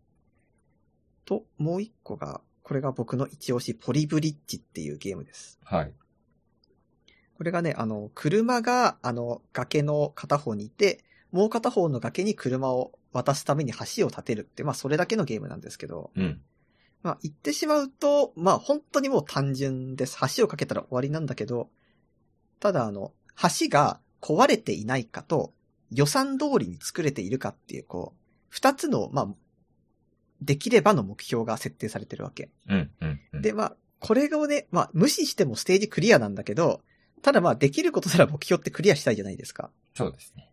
[1.24, 5.60] と、もう一個が、これが僕の一押し、ポリブリッジっていうゲームです。
[5.62, 5.92] はい。
[7.36, 16.40] これがね、あの、車が、あの、崖の片方にいて、もう片方の崖に車を渡すために橋を建てるって、まあ、それだけのゲームなんですけど、うん。
[17.02, 20.18] まあ、言ってしまうと、まあ、本当にもう単純です。
[20.36, 21.70] 橋を架けたら終わりなんだけど、
[22.60, 25.52] ただ、あの、橋が壊れていないかと、
[25.92, 29.28] 予算通りに作れているかっていう、こう、二つの、まあ、
[30.42, 32.50] できればの目標が設定されてるわけ。
[32.68, 33.42] うん、うん、うん。
[33.42, 36.82] で、まあ、これをね、まあ、無視してもステージクリアなんだけど、
[37.22, 39.70] ただまあ、できることなら目標ってクリアしたいじゃないですか。
[39.94, 40.50] そうですね。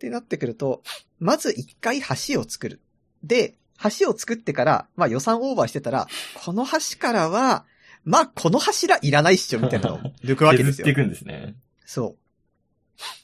[0.00, 0.82] ってなってくると、
[1.18, 2.80] まず一回橋を作る。
[3.22, 3.58] で、
[3.98, 6.08] 橋を作ってから、まあ予算オーバーしてたら、
[6.42, 7.66] この橋からは、
[8.04, 11.04] まあこの柱いらないっしょ、みたいなのを 抜くわけですよ削ってい。
[11.04, 11.54] くんですね。
[11.84, 12.16] そ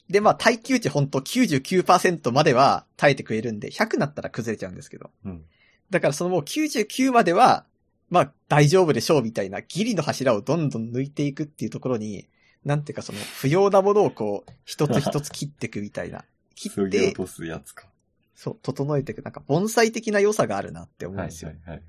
[0.08, 0.12] う。
[0.12, 5.10] で、まあ耐久値ほんと99%までは耐えてくれるんで、100なったら崩れちゃうんですけど。
[5.24, 5.44] うん。
[5.88, 7.64] だからそのもう99までは、
[8.10, 12.28] まあ大丈夫でしょうみたいなギリの柱をどんどん抜いていくっていうところに、
[12.66, 16.24] なんていうかその不要なものをこう、一つ一つ切っていくみたいな。
[16.56, 17.86] 切って、落とすやつか。
[18.34, 21.50] そう、整えていく、なんか盆栽的な良さがあるなって思うんはい、ですよ。
[21.50, 21.82] はい、はい。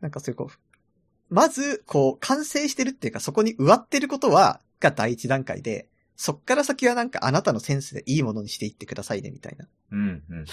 [0.00, 9.68] なんかそういうこう、まず、こう、完成してるっていうか、そこに植わってることは、が第一段階で、そっから先はなんかあなたのセンスでいいものにしていってくださいね、みたいな。
[9.92, 10.44] うん、うん、うん。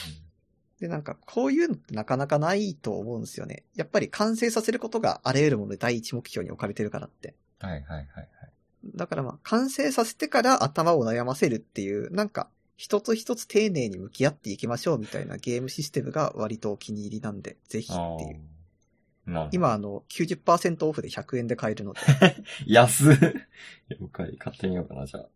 [0.80, 3.64] で、なんか、こういうのってなかなかないと思うんですよね。
[3.76, 7.36] やっぱり完成させることがあらゆるもので第一目標に置かれてるからって。
[7.60, 8.30] はい、はい、はい、はい。
[8.96, 18.40] だからまあ、完成させてから頭を悩ませるっていう、なんか、一つ一つ丁寧に向き合っていきましょうみたいなゲームシステムが割とお気に入りなんで、ぜひあっていう。
[19.52, 22.00] 今あの、90%オフで100円で買えるので。
[22.66, 23.16] 安っ。
[23.90, 24.38] 了解。
[24.38, 25.28] 買ってみようかな、じゃあ。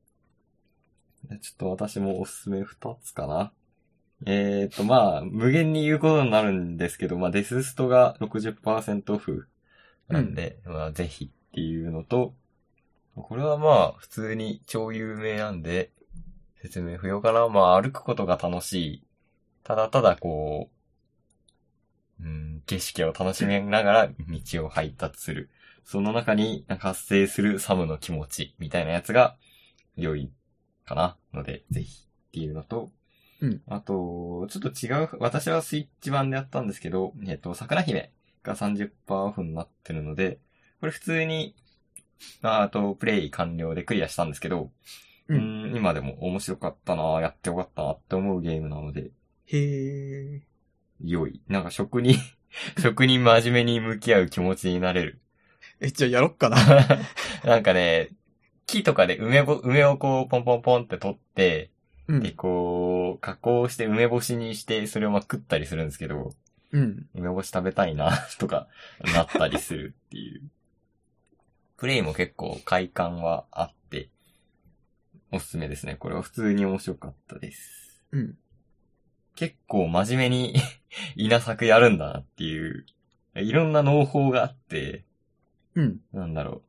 [1.42, 3.52] ちょっと私もおすすめ2つかな。
[4.26, 9.48] えーと、まあ、無限に言うことになるんですけど、まあ、デスストが60%オフ
[10.08, 12.36] なんで、まあ、ぜひっていうのと、
[13.16, 15.92] これはまあ、普通に超有名なんで、
[16.62, 17.48] 説明不要かな。
[17.48, 19.04] まあ、歩くことが楽しい。
[19.64, 20.70] ただただこ
[22.20, 25.50] う、うん、景色を楽しみながら道を配達する。
[25.84, 29.38] その中に発生するサムの気持ちみたいなやつが
[29.96, 30.32] 良い
[30.86, 31.18] かな。
[31.34, 32.92] ので、ぜひっていうのと、
[33.42, 33.62] うん。
[33.68, 38.12] あと、ちょっと違う、私はスイッチ版でやったんですけど、えっと、桜姫
[38.44, 40.40] が30%オフになってるので、
[40.80, 41.56] これ普通に、
[42.42, 44.72] まあ、あと、プレイ完了でクリアしたんですけど、
[45.36, 49.12] ううんん、今でも面白かったなやってよかったなって思うゲームなので、
[49.48, 50.42] へー。
[51.04, 51.42] 良い。
[51.48, 52.16] なんか職人、
[52.82, 55.22] 職人真面目に向き合う気持ちになれる。
[55.80, 56.58] え、じゃあやろっかな。
[57.44, 58.10] なんかね、
[58.66, 61.72] 木とかで梅ぼ、梅をこうポンポンポンって取って、
[62.08, 62.32] で、うん。
[62.36, 66.34] こう、加工して梅干しにして、それをまあ食ったりするんですけど、
[66.72, 67.08] うん。
[67.16, 68.68] 梅干し食べたいな、とか、
[69.14, 70.42] なったりするっていう。
[71.78, 73.81] プレイも結構快感はあって、
[75.32, 75.96] おすすめですね。
[75.96, 78.04] これは普通に面白かったです。
[78.12, 78.38] うん。
[79.36, 80.56] 結構真面目に
[81.16, 82.86] 稲作やるんだなっていう、
[83.36, 85.06] いろんな農法があって、
[85.76, 86.00] うん。
[86.12, 86.62] なんだろ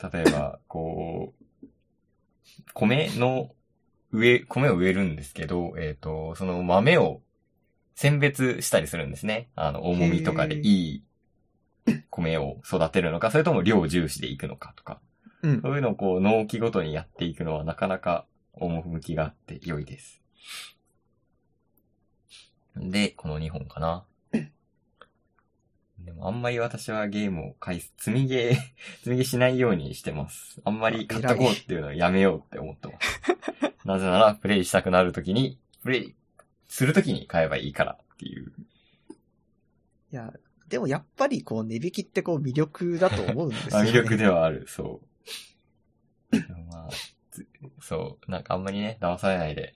[0.00, 0.12] う。
[0.12, 1.66] 例えば、こう、
[2.74, 3.54] 米の
[4.12, 7.22] 植え、米を植えるんですけど、えっ、と、その豆を
[7.94, 9.48] 選別したりするんですね。
[9.54, 11.04] あの、重みとかでいい
[12.10, 15.00] 米を育てるのか、それとも量重視でいくのかとか、
[15.42, 15.60] うん。
[15.62, 20.22] そういうのをこう、納期ごとにやっていくのはなかなか趣があって良いです。
[22.76, 24.04] で、この2本かな。
[26.04, 28.54] でもあんまり私はゲームを買い、積みゲー、
[28.98, 30.60] 積みゲーしないようにしてます。
[30.64, 33.76] あんまり買っとこうっていうのをやめようって思ってます。
[33.86, 36.14] なぜなら、プレイしたくなるときに、プレイ
[36.68, 38.52] するときに買えばいいからっていう。
[40.12, 40.32] いや、
[40.68, 43.90] でもやっぱりこう値引きってこう魅力だと思うんですよ あね。
[43.90, 45.06] 魅力ではある、そう。
[46.70, 46.88] まあ、
[47.30, 47.46] つ
[47.80, 49.74] そう、なんかあんまりね、騙されないで、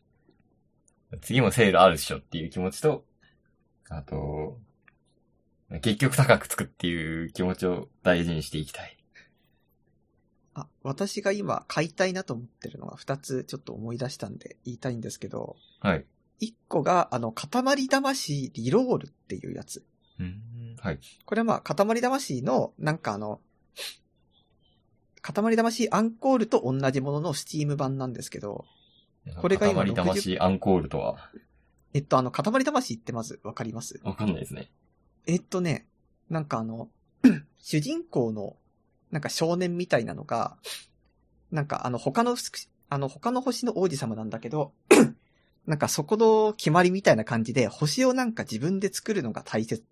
[1.21, 3.05] 次もセールあるっしょっていう気持ちと、
[3.89, 4.59] あと、
[5.83, 8.97] 結局高くつくっていう気持ちを大事にしていきたい。
[10.55, 16.07] あ、私が今買いたいなと思ってるのが2つちょっと思い出したんで言いたいんですけど、はい。
[16.41, 19.85] 1個があの、塊魂リロールっていうやつ。
[20.19, 20.77] うん。
[20.81, 21.01] はい。
[21.25, 23.41] これはまあ、塊魂の、なんかあの、
[25.33, 28.65] 塊魂アンコールと同じもののスチーム版なんですけど、
[29.41, 31.31] これが今塊魂アンコールとは、
[31.95, 34.01] えっとあの、塊魂ってまずわかります？
[34.05, 34.71] わかんないですね。
[35.27, 35.87] えっとね、
[36.31, 36.89] なんかあの、
[37.59, 38.57] 主人公の、
[39.11, 40.57] なんか少年みたいなのが、
[41.51, 42.37] なんかあの他の、
[42.89, 44.73] あの他の星の王子様なんだけど、
[45.67, 49.83] なんかそこの決まりみたいな感じで、星をなんか自分で作るのが大切、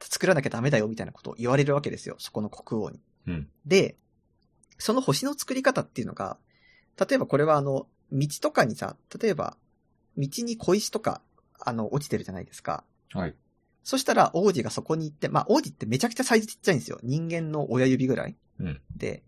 [0.00, 3.00] 作らなきゃダメだよみたいなことを言われるわけですよ、そこの国王に。
[3.28, 3.48] うん。
[3.66, 3.96] で、
[4.78, 6.38] その星の作り方っていうのが、
[6.98, 9.56] 例えばこれはあの、道とかにさ、例えば、
[10.16, 11.20] 道に小石とか、
[11.60, 12.84] あの、落ちてるじゃないですか。
[13.12, 13.34] はい。
[13.84, 16.98] そしたら王子がそこに行って、まあ王子ってめちゃくちゃサイズちっちゃいんですよ。
[17.02, 18.36] 人間の親指ぐらい。
[18.60, 18.80] うん。
[18.96, 19.22] で、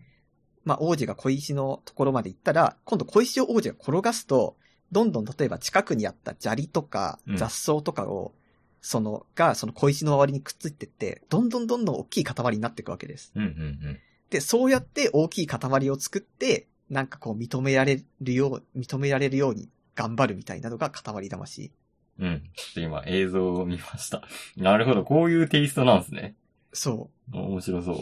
[0.65, 4.57] まあ王子が小石のところまで行ったら、今度小石を王子が転がすと、
[4.93, 8.35] どんどん例えば近くにあった砂利とかうん雑草とかを、
[8.83, 13.33] その、がその小石の周りにくっついてって、どんどんどんどん大きい塊になっていくわけです。
[13.35, 13.99] うん、うん、
[14.31, 21.73] で、そうやって大きい塊を作って、なんかこう認められるよう、認められるように頑張るみたいなのが塊魂。
[22.19, 22.27] うん。
[22.27, 22.40] うん。
[22.55, 24.23] ちょっと今映像を見ました。
[24.57, 25.05] なるほど。
[25.05, 26.37] こういうテイストなんですね。
[26.73, 27.97] そ面白そう。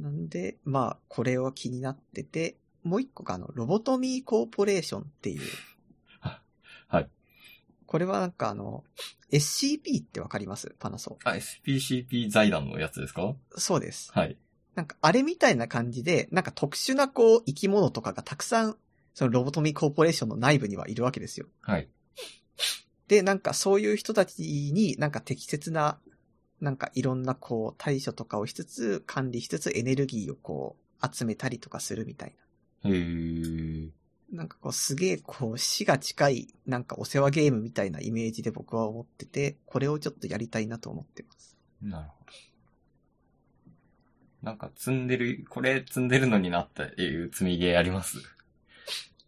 [0.00, 0.02] う。
[0.02, 5.40] なんで、まあ、これは気になってて、もう一個があの、ロボトミーコーポレーションっていう。
[6.88, 7.08] はい。
[7.86, 8.84] これはなんかあの、
[9.30, 10.74] SCP ってわかります？
[10.78, 11.18] パナソ。
[11.24, 13.34] あ、SPCP 財団のやつですか？
[13.56, 14.12] そうです。
[14.12, 14.36] はい。
[14.74, 18.76] なんかあれみたいな感じで、なんか特殊なこう、生き物とかがたくさん、
[19.14, 21.46] そのロボトミーコーポレーションの内部にはいるわけですよ。
[21.60, 21.88] はい。
[23.06, 24.40] で、なんかそういう人たち
[24.72, 25.98] になんか適切な、
[26.60, 32.34] なんかいろんなこう対処とかをしつつ、管理しつつエネルギーをこう集めたりとかするみたい
[32.84, 33.90] へー。
[34.32, 34.38] な。
[34.38, 41.56] なんかこうすげえこう死が近いなんかお世話ゲームみたいなイメージで僕は思ってて、これをちょっとやりたいなと思ってます。
[41.82, 42.32] なるほど。
[44.44, 48.18] なんか積んでる、これ積んでるのになったっていう積みゲーあります？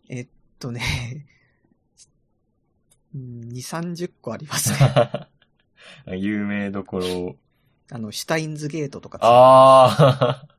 [0.09, 1.27] えっとね、
[3.15, 4.79] うん2、30個ありますね。
[6.19, 7.37] 有名どころ
[7.91, 9.19] あの、シュタインズゲートとか。
[9.23, 10.57] あー。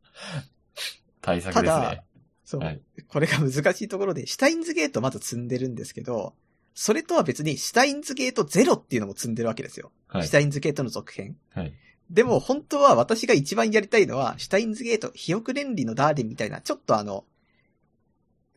[1.22, 2.04] 対策ですただね。
[2.44, 6.36] そう、はいこれが難しいところで、シュタインズゲートまず積んでるんですけど、
[6.74, 9.92] それとは別に、シュタインズゲートゼロっていうのも積んでるわけですよ。
[10.08, 10.32] はいシュ。
[10.32, 11.38] タインズゲートの続編。
[11.52, 11.74] はい。
[12.10, 17.26] でも、本当は私が一番やりたいのは、シュタインズゲート、肥沃連理のダーリンみたいな、ちょっとあの、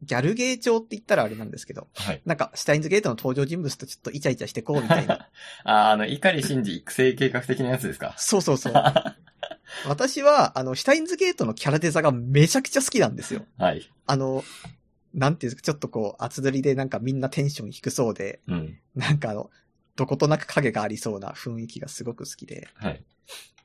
[0.03, 2.23] ギャルゲー調って言ったらあれなんですけど、はい。
[2.25, 5.29] なんか、シュタインズゲートの登場人物とちょっとイチャイチャしてこうみたいな。
[5.65, 8.15] あー、あの、怒真治育成計画的なやつですか？
[8.17, 8.73] そうそうそう。
[9.87, 13.45] 私は、あの、シュタインズゲートのキャラデザがめちゃくちゃ好きなんですよ。
[13.59, 13.91] はい。
[14.07, 14.43] あの、
[15.13, 18.79] なんていうんですか、ちょっとこう、厚取りでなんかみんなテンション低そうで、うん。
[18.95, 19.51] なんかあの、
[20.01, 22.69] どことなく影がありそうな雰囲気がすごく好きで。
[22.77, 23.05] はい。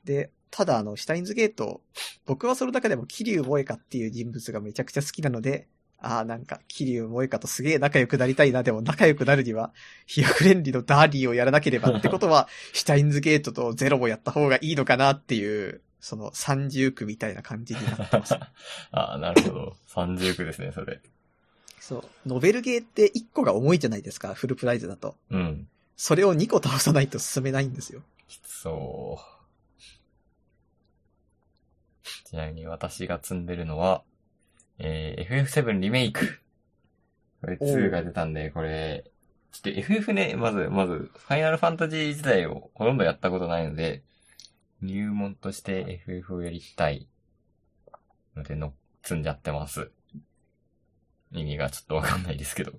[0.04, 1.80] で、ただあの、シュタインズゲート、
[2.26, 5.66] 僕はその中でも桐生萌香っていう人物がめちゃくちゃ好きなので、
[5.98, 9.72] ああ、なんか、桐生萌香とすげえ仲良くなりたいな、でも仲良くなるには、
[10.04, 18.34] 飛躍連理のダーリーをやらなければってことは、 シュタインズゲートとゼロをやった方がいいのかなっていう、その三重苦みたいな感じになってます。
[18.92, 19.76] あー、なるほど。
[19.86, 21.00] 三重苦ですね、それ。
[21.80, 22.28] そう。
[22.28, 25.16] ノベルゲーって1個が重いじゃないですか、フルプライズだと。
[25.30, 25.68] うん。
[25.96, 28.02] それを2個倒さないと進めないんですよ。
[28.28, 29.36] きつそう。
[32.28, 34.02] ちなみに私が積んでるのは、
[34.78, 36.40] えー、FF7 リメイク。
[37.40, 39.10] これ2が出たんで、これ、
[39.52, 44.02] ちょっと FF ね、まず、まず、ファイナルファンタジー自体をほとんどやったことないので、
[44.82, 47.08] 入門として FF をやりたい
[48.36, 49.90] のでの、積んじゃってます。
[51.32, 52.72] 意味がちょっとわかんないですけど。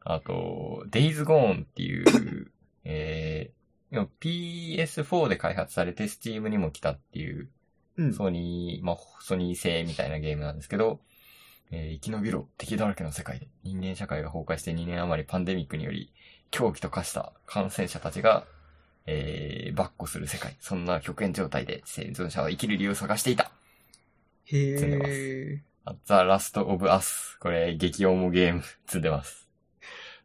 [0.00, 2.50] あと、Days Gone っていう、
[2.84, 7.48] えー、でも PS4 で開発されて Steam にも来たっていう、
[7.96, 8.14] うん。
[8.14, 11.00] ソニー、まあ、ソニー製みたいなゲームなんですけど、
[11.70, 16.12] えー生き延びろ、敵だらけの世界で人間社会が崩壊して2年余りパンデミックにより
[16.50, 18.46] 狂気と化した感染者たちが、
[19.06, 20.56] えー、バッコする世界。
[20.60, 23.52] そんな極限状態で生存者は生きる理由を探していた。
[24.46, 25.70] へ積んでまー。
[26.04, 27.38] ザ・ラスト・オブ・アス。
[27.40, 29.39] これ、激重ゲーム積んでます。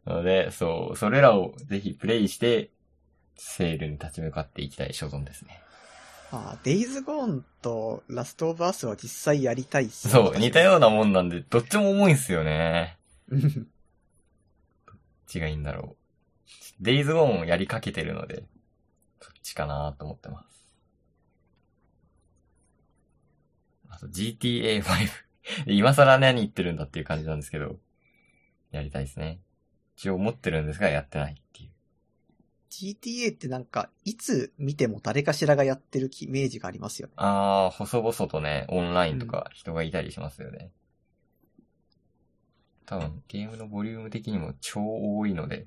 [0.06, 2.70] なので、そう、それらをぜひプレイして、
[3.36, 5.64] セールに立ち向かっていきたい所存ですね。
[6.30, 10.72] あー、デイズゴーンとラストオブアースは実際やりたいっすそう、似たよ。
[10.72, 12.98] ようなもんなんで、どっちも重いんすよね。
[13.28, 13.66] う ん
[14.86, 15.96] どっちがいいんだろ
[16.80, 16.84] う。
[16.84, 18.44] デイズゴーンをやりかけてるので、
[19.20, 20.72] そっちかなと思ってます。
[23.88, 25.08] あと GTA5。
[25.66, 27.78] 今更何言ってるんだっていう感じなんですけど、
[28.72, 29.40] やりたいですね。
[29.96, 31.70] 一応持ってるんですが、やってないっていう。
[32.70, 37.14] GTA ってなんか、いつ見ても誰かしらがやってるイメージがありますよね。
[37.16, 40.70] あー、細々とね、オンラインとか人がいたりしますよね。
[42.84, 45.66] 多分、ゲームのボリューム的にも超多いので、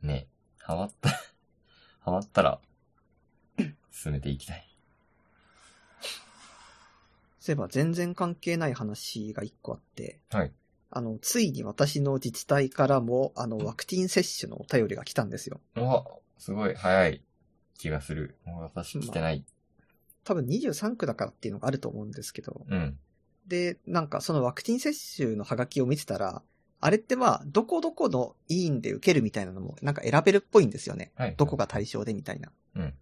[0.00, 0.26] ね、
[0.58, 1.10] ハマった、
[2.00, 2.60] ハマったら、
[3.90, 4.66] 進めていきたい。
[7.38, 10.52] そういえば全然関係ない話が一個あって、はい。
[10.94, 15.58] あの、ついに私の自治体からも、あの、ワクチン接種のお便りが来たんですよ。
[15.74, 16.04] うわ、
[16.38, 17.22] すごい早い
[17.78, 18.36] 気がする。
[18.44, 19.42] もう私来てない。
[20.22, 22.66] 多分23区だからっていうのがあると思うんですけど。
[22.68, 22.98] うん。
[23.46, 26.42] で、なんかそのワクチン接種のハガキを見てたら、
[26.80, 31.12] あれってまあ、どこどこの委員で受けるみたいなのも、なんか選べるっぽいんですよね。
[31.16, 31.34] はい。
[31.38, 32.50] どこが対象でみたいな。
[32.74, 32.94] うん。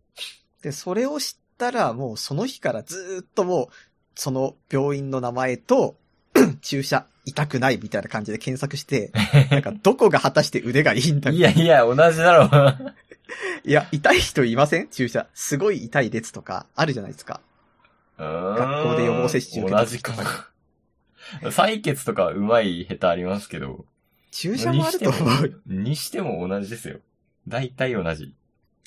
[0.63, 3.69] で、それを知ったら、もうその日からずーっともう、
[4.15, 5.97] その病院の名前と、
[6.61, 9.13] 注射痛くないみたいな感じで検索して、
[9.51, 12.95] なんかどこが果たして腕がいいんだいやいや、同じだろう。
[13.65, 14.89] いや、痛い人いません？
[14.89, 15.27] 注射。
[15.35, 17.41] すごい痛い列とかあるじゃないですか。
[18.19, 20.23] 学校で予防接種受けた同じかも。
[21.51, 23.87] 採血とか上手い下手ありますけど、
[24.33, 25.63] 注射もあると思う。
[25.67, 26.99] にしても同じですよ。
[27.49, 28.35] 大体同じ。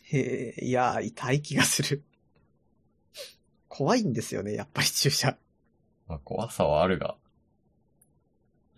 [0.03, 2.03] へえ、いやー、痛い気がする。
[3.69, 5.35] 怖いんですよね、やっぱり注射。
[6.07, 7.15] まあ、怖さはあるが。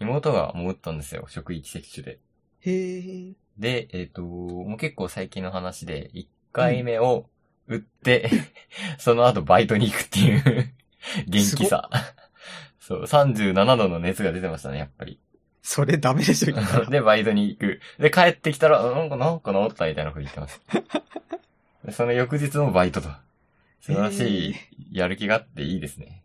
[0.05, 2.19] 妹がもう打ったんですよ、職域接種で。
[2.61, 3.33] へえ。
[3.57, 7.29] で、えっ、と、もう結構最近の話で、1回目を
[7.67, 8.29] 打って、
[8.97, 10.73] その後バイトに行くっていう
[11.27, 11.89] 元気さ。
[12.79, 15.19] そう、37度の熱が出てましたね、やっぱり。
[15.61, 16.53] それダメでしょ、
[16.91, 17.81] で、バイトに行く。
[17.97, 20.61] で、帰ってきたら、なんか、なんか治ったみたいなこと言ってます。
[21.83, 23.09] でその翌日もバイトと。
[23.81, 24.55] 素晴らしい、
[24.91, 26.23] やる気があっていいですね。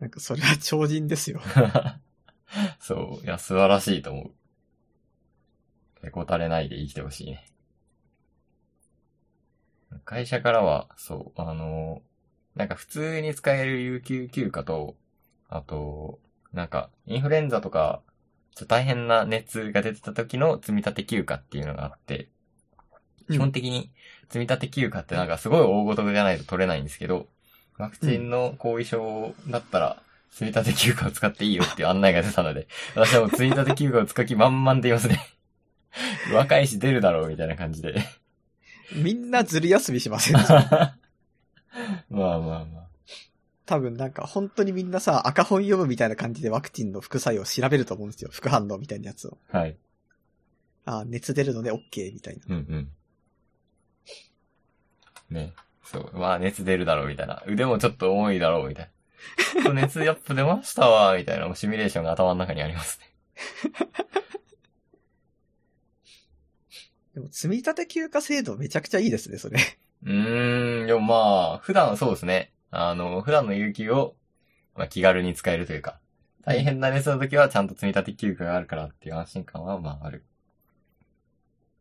[0.00, 1.40] なんかそれは超人ですよ。
[2.80, 4.32] そう、いや、素晴らしいと思
[6.02, 6.06] う。
[6.06, 7.46] へこたれないで生きてほしいね。
[10.04, 12.02] 会社からは、そう、あの、
[12.54, 14.96] なんか普通に使える有給休暇と、
[15.48, 16.18] あと、
[16.52, 18.02] なんか、インフルエンザとか、
[18.54, 22.28] ちょっと大変な熱が出てた時の積み立て休暇っていうのがあって、
[23.30, 23.90] 基本的に
[24.28, 27.26] 積み立て休暇ってなんかすごい大ごとじゃないと取れないんですけど、
[27.78, 30.02] ワクチンの後遺症だったら、
[30.34, 32.66] 積み立て休暇を使っていいよっていう案内が出たので、
[32.96, 35.20] 私はもう積み立て休暇を使う気満々でいますね。
[36.34, 38.04] 若いし出るだろうみたいな感じで。
[38.96, 40.98] みんなずる休みしません まあ
[42.10, 42.88] まあまあ。
[43.64, 48.30] 多分なんか本当にみんなさ、赤本読むみたいな感じでワクチンの副作用を調べると思うんですよ。
[48.32, 49.38] 副反応みたいなやつを。
[49.52, 49.76] はい。
[50.84, 52.42] あ熱出るので OK みたいな。
[52.48, 52.88] うんうん。
[55.30, 55.54] ね。
[55.84, 56.18] そう。
[56.18, 57.40] まあ熱出るだろうみたいな。
[57.46, 58.93] 腕もちょっと重いだろうみたいな。
[59.72, 63.06] 熱やっぱ出ましたわみたいなシミュレーションが頭の中にありますね。
[67.14, 69.58] でも積み立て休暇制度めちゃくちゃいいですね、それ。
[70.04, 71.14] うーん、でもま
[71.54, 72.52] あ、普段そうですね。
[72.70, 74.16] あの、普段の有給を、
[74.74, 76.00] まあ気軽に使えるというか、
[76.42, 80.24] 大変な熱の時はちゃんと積み立て休暇があるからっていう安心感はまあある。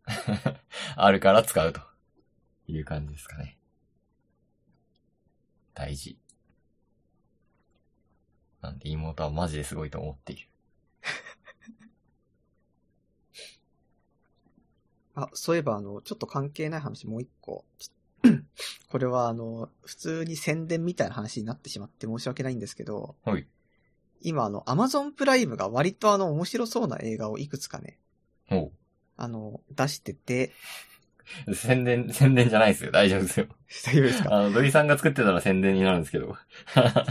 [0.95, 1.81] あるから使うと
[2.67, 3.57] いう感じですかね。
[5.73, 6.17] 大事。
[8.63, 10.47] なんで妹はマジですごいと思っている。
[15.15, 17.65] あ、そういえばあの、ちょっと関係ない話もう一個。
[18.89, 23.45] これはあの、普通に宣伝みたいな話になってしまって申し訳ないんですけど、はい。
[24.21, 27.99] 今あの、アマゾンプライムが割とあの、面白そうな映画をいくつかね、
[28.47, 28.71] ほ
[29.17, 30.51] あの、出してて、う。
[31.53, 32.91] 宣伝、宣伝じゃないですよ。
[32.91, 33.47] 大丈夫ですよ。
[33.85, 34.33] 大丈夫ですか？
[34.35, 36.35] あの、土井さんが作ってたら宣伝になるんですけど。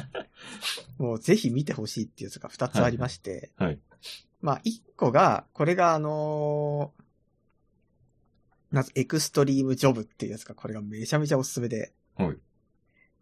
[0.99, 3.79] もうぜひ見てほしいっていうやつが二つありまして、はい。
[4.41, 7.03] まあ、一個が、これがあのー
[8.71, 12.37] まず、エクストリームジョブっていうやつが、これがめちゃめちゃおすすめで、はい。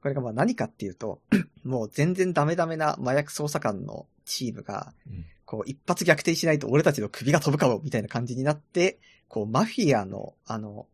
[0.01, 1.20] これがまあ何かっていうと、
[1.64, 10.86] もう全然ダメダメな麻薬捜査官のチームが、うんこう一発逆転しないと俺たちの首が飛ぶかもみたいな感じになって、こうマフィアの、あの、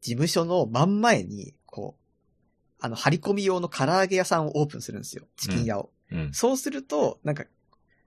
[0.00, 5.24] 事務所の真ん前に、こう、あの、張り込み用の唐揚げ屋さんをオープンするんですよ。
[5.36, 5.90] チキン屋を。
[6.12, 6.32] うん。
[6.32, 7.42] そうすると、なんか、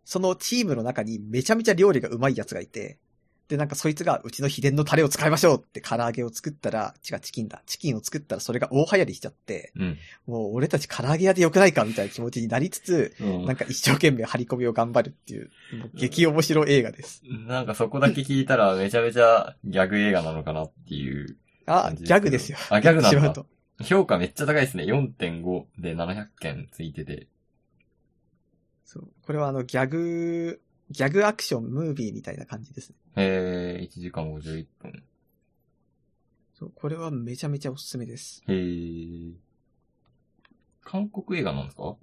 [0.05, 2.97] そのチームの中にめちゃめちゃ料理がうまいやつがいて、
[3.49, 7.63] で、なんかそいつがうちの秘伝のタレを使いましょうって唐揚げを作ったら、違う、チキンだ。
[7.65, 9.97] チキンを作ったらそれが大流行りしちゃって、うん。
[10.27, 17.23] もう俺たち唐揚げ屋でよくないかみたいな気持ちになりつつ、うんなんか一生懸命張り込みを頑張るっていう、もう激面白い映画です。
[17.47, 21.35] なんかそこだけ聞いたらめちゃめちゃギャグ映画なのかなっていう
[21.65, 22.59] あ、ギャグですよ。
[22.69, 23.45] あ、ギャグなんだ。
[23.83, 24.83] 評価めっちゃ高いですね。
[24.83, 27.27] 4.5で700件ついてて。
[28.85, 29.07] そう。
[29.25, 32.95] これはあの、ギャグ、ギャグアクションムービーみたいな感じですね。
[33.15, 35.03] へー、1時間51分。
[36.53, 36.71] そう。
[36.75, 38.43] これはめちゃめちゃおすすめです。
[38.47, 39.33] へー。
[40.83, 41.95] 韓国映画なんですか？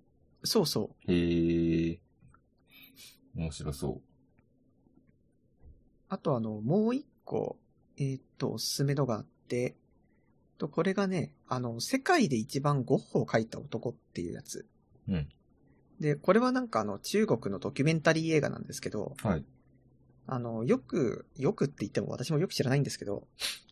[0.45, 1.13] そうそう。
[1.13, 1.99] へー。
[3.35, 4.01] 面白そ
[6.09, 7.59] あとあの、もう一個、
[7.99, 9.77] えーっと、おすすめのがあって、
[10.59, 14.67] と、これがね、あの、世界で一番ゴッホを描いた男っていうやつ。
[15.09, 15.29] うん。
[16.01, 19.27] で、これはなんかあの、中国のドキュメンタリー映画なんですけど、う。
[19.27, 19.45] はい。
[20.27, 23.27] あの、よく、よくって言っても私もよく知らないんですけど、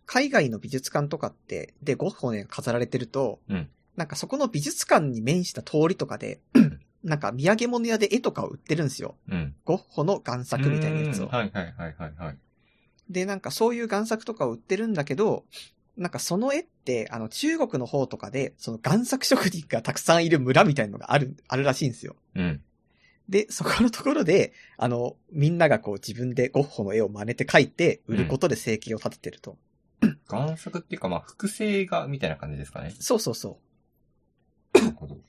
[0.06, 6.40] 海外の美術館とかって、で、ゴッホね、飾られてると、うんなんかそこの美術館に面した通りとかで、
[7.04, 9.16] なんか土産物屋で絵とかを売ってるんですよ。
[9.28, 9.54] うん。
[9.64, 11.28] ゴッホの贋作みたいなやつを。
[11.28, 12.38] はいはいはいはいはい。
[13.10, 15.44] で、なんかそういう贋作とかを売ってるんだけど、
[15.96, 22.16] なんかその絵って、あの中国の方とかで、その贋作職人がたくさんいる村みたいのがある、あるらしいんですよ。
[22.34, 22.62] うん。
[23.28, 29.56] で、そこのところで、あの、みんながこう自分でゴッホの絵を真似て描いて、売ることで生計を立ててると。
[30.28, 32.94] 贋作っていうかまあ複製画みたいな感じですかね。
[32.98, 33.58] そうそうそ
[34.74, 35.14] なるほど。
[35.14, 35.20] う。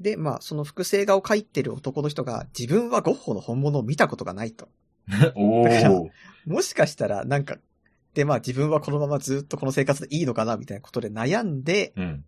[0.00, 4.68] で、まあ、その複製画を描いてる男の人が、自分はゴッホの本物を見たことがないと。
[5.34, 6.10] おだからー。
[6.46, 7.58] もしかしたら、なんか、
[8.14, 12.24] で、まあ自分はこのままずっとこの生活でいいのかな、みたいなことで悩んで、うん。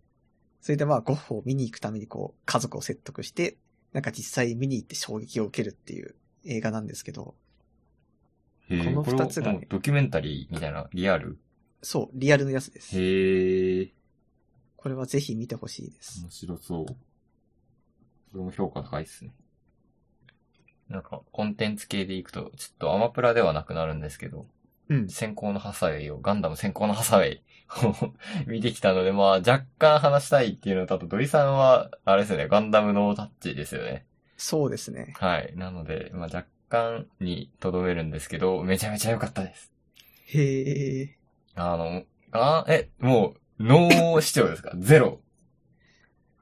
[0.59, 3.57] それでまあゴッホを見に行くためにこう、家族を説得して、
[3.93, 6.15] なんか実際見に行って衝撃を受けるっていう
[6.45, 7.35] 映画なんですけど、
[8.69, 11.37] この二つがねドキュメンタリーみたいな、リアル？
[11.81, 12.97] そう、リアルのやつです。
[12.97, 13.89] へー。
[14.77, 16.21] これはぜひ見てほしいです。
[16.21, 16.85] 面白そう。
[16.85, 16.95] こ
[18.35, 19.31] れも評価高いですね。
[20.89, 24.45] なんか、コンテンツ系でいくと、ちょっとアマプラではなくなるんですけど、うん。
[25.09, 27.41] 先行のハサウェイを、ガンダム先行のハサウェイ
[27.85, 28.13] を
[28.47, 34.05] 見てきたので、まあ、若干話したいっていうのと、あと、土井さんは、あれですよね、ガンダムノータッチですよね。
[34.37, 35.13] そうですね。
[35.17, 35.53] はい。
[35.55, 39.71] なので、まあ、若干にとどめるんですけど、めちゃめちゃ良かったです。
[40.27, 41.17] へえ。
[41.55, 44.71] あの、あ、え、もう、ノー視聴ですか？
[44.77, 45.21] ゼロ。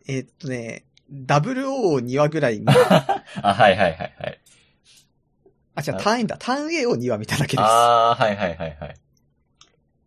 [0.08, 2.64] えーっとね、00を2話ぐらい。
[3.42, 4.39] あ、はいはいはいはい。
[5.80, 6.38] あ、違う、単位だ。
[6.38, 7.66] 単 A を2話見ただけです。
[7.66, 8.96] あー、はいはいはいはい。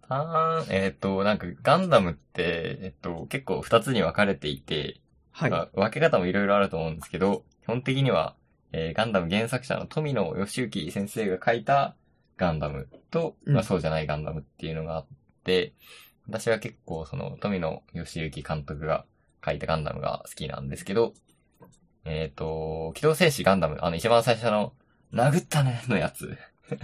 [0.09, 5.01] はーん、えっ、と、なんかガンダムって、えっと、結構二つに分かれていて、
[5.31, 5.51] はい。
[5.51, 8.37] まあ分け方もいろいろあると思うんですけど、基本的には、
[8.73, 11.95] えーガンダム原作者の富野義行先生が書いた
[12.37, 15.07] ガンダムと、うんまあそうじゃないガンダムっていうのがあっ
[15.45, 15.73] て、
[16.27, 19.05] 私は結構その富野義行監督が
[19.45, 21.15] 書いたガンダムが好きなんですけど、
[22.05, 24.73] えっ、と、機動戦士ガンダム、あの一番最初の、
[25.13, 26.37] 殴ったねのやつ。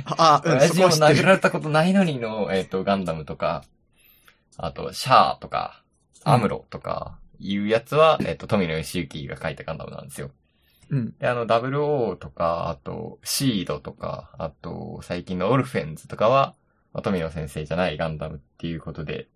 [0.05, 1.07] あ、あうん、そ親父も。
[1.07, 3.65] 殴られたことないのにの、えっ、と、ガンダムとか、
[4.57, 5.83] あと、シャアとか、
[6.25, 10.31] アムロとか、いうやつは、えっ、と、富野義行が書いたガンダムなんですよ。
[10.91, 11.15] うん。
[11.19, 16.55] で、あの、00とか、あと、シードとか、あと、最近のオルフェンズとかは、
[16.93, 19.29] まあ富野先生じゃないガンダムっていうことで、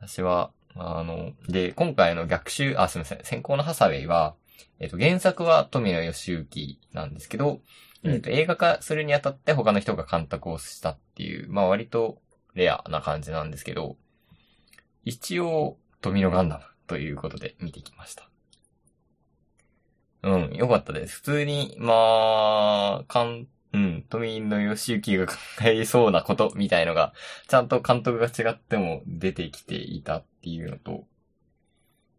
[0.00, 4.34] 私は、あの、で、今回の逆襲、あ、すみません、先行のハサウェイは、
[4.80, 7.60] えっ、と、原作は富野義行なんですけど、うん
[8.04, 12.20] えっ、と、映画化するにあたって他の人が監督をしたっていう、まあ割と
[12.54, 13.96] レアな感じなんですけど、
[15.04, 18.28] 一応、富野ガンダムということで見てきました。
[20.22, 21.16] うん、よかったです。
[21.16, 25.34] 普通に、まあ、かん、うん、富野義行が考
[25.64, 27.12] えそうなことみたいのが、
[27.48, 31.06] ちゃんと監督が違っても出てきていたっていうのと、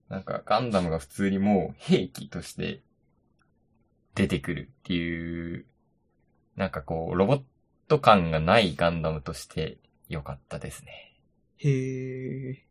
[0.10, 2.82] なんかガンダムが普通にもう兵器として
[4.16, 5.66] 出てくるっていう、
[6.60, 7.41] なんかこう、ロボッ
[7.88, 9.78] ト感がないガンダムとして
[10.10, 11.16] 良かったですね。
[11.57, 12.66] へえ。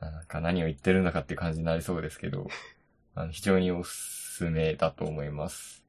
[0.00, 2.48] なんか何を言ってるんだかっていう感じになりそうですけど、
[3.14, 5.84] あの非常におすすめだと思います。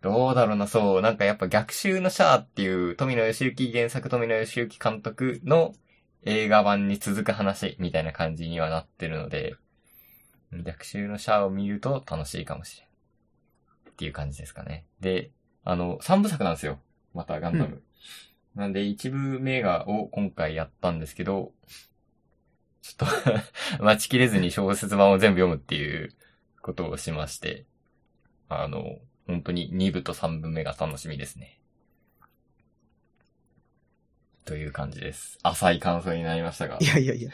[0.00, 5.74] どうだろうな、そう、なんかやっぱ逆襲のシャアっていう富野義行原作富野義行監督の
[6.22, 9.54] 映画版に続く話みたいな感じにはなってるので、
[10.64, 12.88] 逆襲のシャアを見ると楽しいかもしれん。
[13.90, 14.86] っていう感じですかね。
[15.00, 15.30] で、
[15.68, 16.78] あの、三部作なんですよ。
[17.16, 17.82] またガンダム。
[18.54, 21.52] なんで一部目がを今回やったんですけど、
[22.82, 23.08] ちょっ
[23.78, 26.14] と 待ちきれずに小説版を全部読むっていう
[26.62, 27.64] ことをしまして、
[28.48, 31.58] あの、本当に2部と3部目が楽しみですね。
[34.44, 35.38] という感じです。
[35.42, 36.86] 浅い感想になりましたがい。
[36.86, 37.32] やいやいや。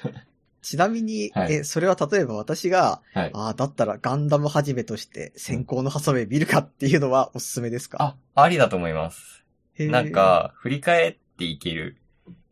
[0.62, 3.30] ちなみに、 はいえ、それは例えば私が、はい。
[3.34, 7.98] ああ、だったらガンダムはじめとして先行のハサウェイ見るかっていうのはおすすめですか？
[8.34, 9.41] あ、ありだと思います。
[9.78, 11.96] なん、か、振り返っていける。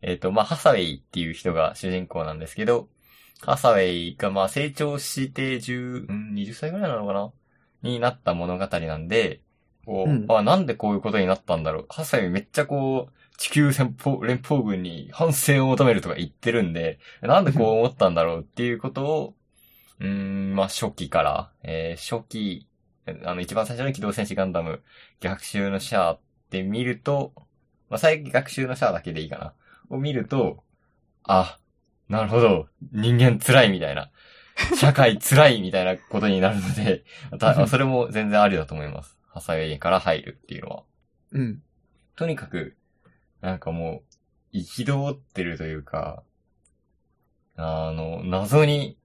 [0.01, 2.89] えっ、と、まあ、ハサウェイっていう人が主人公なんですけど、
[3.41, 7.31] ハサウェイがまあ成長して10、うん、20歳ぐらいなのかな？
[7.81, 9.41] になった物語なんで、
[9.85, 11.85] こう、うんあ、なんでこういうことになったんだろう？
[11.89, 19.33] ハサウェイめっちゃこう、地球戦法連邦軍に反戦を求めるとか言ってるんで、なんでこう思ったんだろうっていうことを、
[19.99, 22.67] うーん、まあ、初期から、えー初期、
[23.25, 24.83] あの、一番最初の機動戦士ガンダム、
[25.19, 26.19] 逆襲のシャアっ
[26.51, 27.33] て見ると、
[27.89, 29.53] まあ、最近逆襲のシャアだけでいいかな。
[29.89, 30.63] を見ると、
[31.23, 31.57] あ、
[32.09, 34.11] なるほど、人間辛いみたいな、
[34.77, 37.03] 社会辛いみたいなことになるので、
[37.39, 39.17] たそれも全然ありだと思います。
[39.27, 40.83] ハサウェイから入るっていうのは。
[41.31, 41.63] うん。
[42.15, 42.75] とにかく、
[43.39, 44.03] なんかも
[44.53, 46.23] う、憤ってるというか、
[47.55, 48.97] あの、謎に、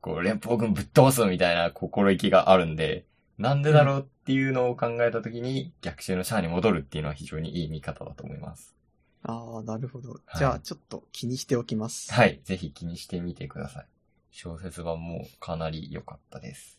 [0.00, 3.06] こう、連邦軍ぶっ飛ばすみたいな心意気があるんで、
[3.38, 8.76] なんでだろうっていうのを考えたときに、逆襲のシャアに戻るっていうのは非常にいい見方だと思います。
[9.24, 10.12] ああ、なるほど。
[10.12, 12.14] はいじゃあ、ちょっと気にしておきます。
[12.14, 12.40] はい。
[12.44, 13.86] ぜひ気にしてみてください。
[14.30, 16.76] 小説版もかなり良かったです。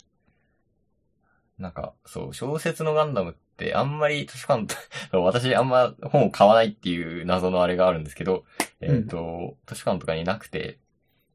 [1.57, 4.75] なんか、そう、小説のガンダムってあんまり図書館と、
[5.21, 8.45] 私あんま本を買わないっていう謎のあれがあるんですけど、
[8.79, 10.79] えっ、と、図書館とかになくて、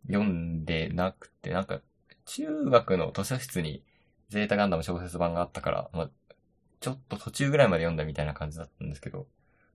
[0.07, 1.83] 読んでなくて、なんか、
[2.25, 3.85] 中学の図書室に
[4.29, 6.11] ゼータガンダム小説版があったから、まあ、
[6.81, 9.27] ちょっと途中ぐらいまで読んだみたいな感じだったんですけど、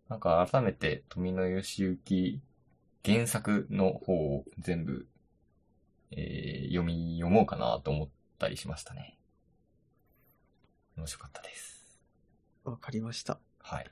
[0.09, 2.41] なんか改めて富野義行
[3.05, 5.07] 原作の方を全部、
[6.11, 9.17] えー読み、読もうかなと思ったりしましたね。
[10.97, 11.99] 面白かったです。
[12.63, 13.39] わかりました。
[13.59, 13.85] はい。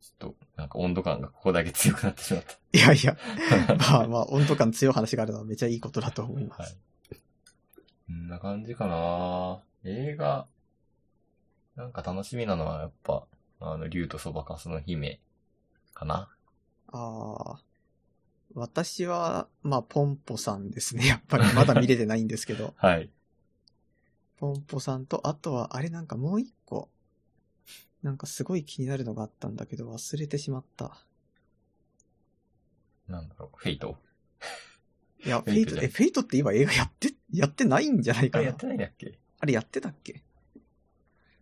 [0.00, 2.52] ちょっと、なんか温度感がここだけ強くなってしまった。
[2.72, 3.16] いやいや、
[3.78, 6.78] まあまあ、温度感強い話があるのはめちゃいいことだと思いまはいす。。
[8.06, 10.46] こんな感じかな映画、
[11.74, 13.26] なんか楽しみなのはやっぱ、
[13.60, 15.20] あの、竜とそばかすの姫
[15.92, 16.28] かな
[16.88, 17.60] ああ。
[18.54, 21.06] 私は、まあ、ポンポさんですね。
[21.08, 22.74] やっぱりまだ見れてないんですけど。
[22.78, 23.10] はい。
[24.36, 26.88] ポンポさんと、あとは、あれなんかもう一個、
[28.02, 30.96] なんかすごい気になるのがあったんだけど、忘れてしまった。
[33.08, 33.98] なんだろう、フェイト
[35.26, 39.18] いや、フフェイトえ、フェイトって今映画やって、やってないんじゃないかなあれやってないんだっけ？
[39.40, 40.22] あれやってたっけ？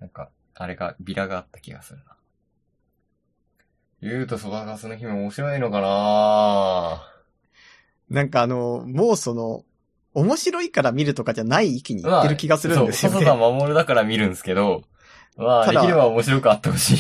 [0.01, 2.17] なんか、あれが、ビラがあった気がするな。
[4.01, 7.11] 竜とそばかすの姫面白いのかな？
[8.11, 9.65] なんかあの、もうその、
[10.13, 13.19] 面白いから見るとかじゃない域に行ってる気がするんですよね。
[13.19, 14.83] そう、細田守だから見るんですけど、
[15.37, 16.97] まあ、できれば面白くあってほしい。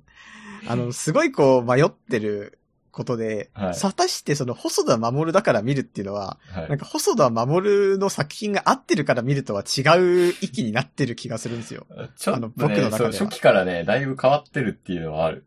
[0.68, 2.59] あの、すごいこう迷ってる
[2.90, 9.80] ことで、はい果たしてその細田守だから見るっていうのは、はいなんか細田守の作品が合ってるから見るとは違
[10.28, 11.86] う域になってる気がするんですよ。
[12.16, 15.44] ちょっあのとね、僕の中で初期からね、だいぶ変わってるっていうのはある。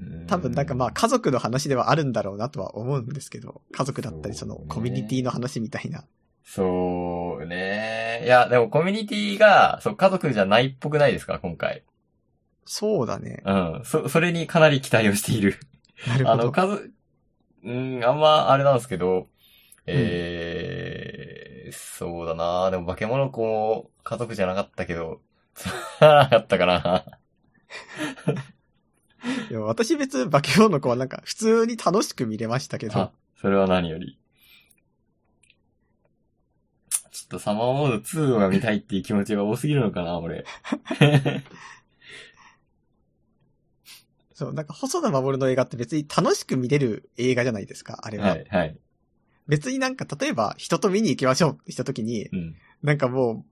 [0.00, 6.04] うん多分なんかまあ家族の話ではあるんだろうなとは思うんですけど、家族だったりそのコミュニティの話みたいな。
[6.44, 8.22] そうね。
[8.24, 11.82] いや、でもコミュニティが、そう、家族じゃないっぽくないですか、今回。
[12.64, 13.42] そうだね。
[13.44, 13.82] うん。
[13.84, 15.58] そ、それにかなり期待をしている。
[16.06, 16.52] あの、なるほど。
[16.52, 16.92] 家族、
[17.64, 19.28] うん、あんまあれなんですけど、
[19.86, 25.20] えー、そうだなでも化け物子も家族じゃなかったけど、
[25.54, 25.66] つ
[26.00, 27.04] まらなかったかな。
[29.50, 34.18] いや私別に化け物の子はなんか普通に楽しく見れましたけどあ、、それは何より。
[37.12, 40.44] ちょっとサマーモード2が見たいっていう気持ちが多すぎるのかな、俺。
[44.34, 48.30] そう、なんか細田守の映画って別に楽しく見れる映画じゃないですか、あれは。
[48.30, 48.78] はい、はい。
[49.48, 52.54] 別になんか例えば人と見に行きましょうってした時に、うん。
[52.82, 53.44] なんかも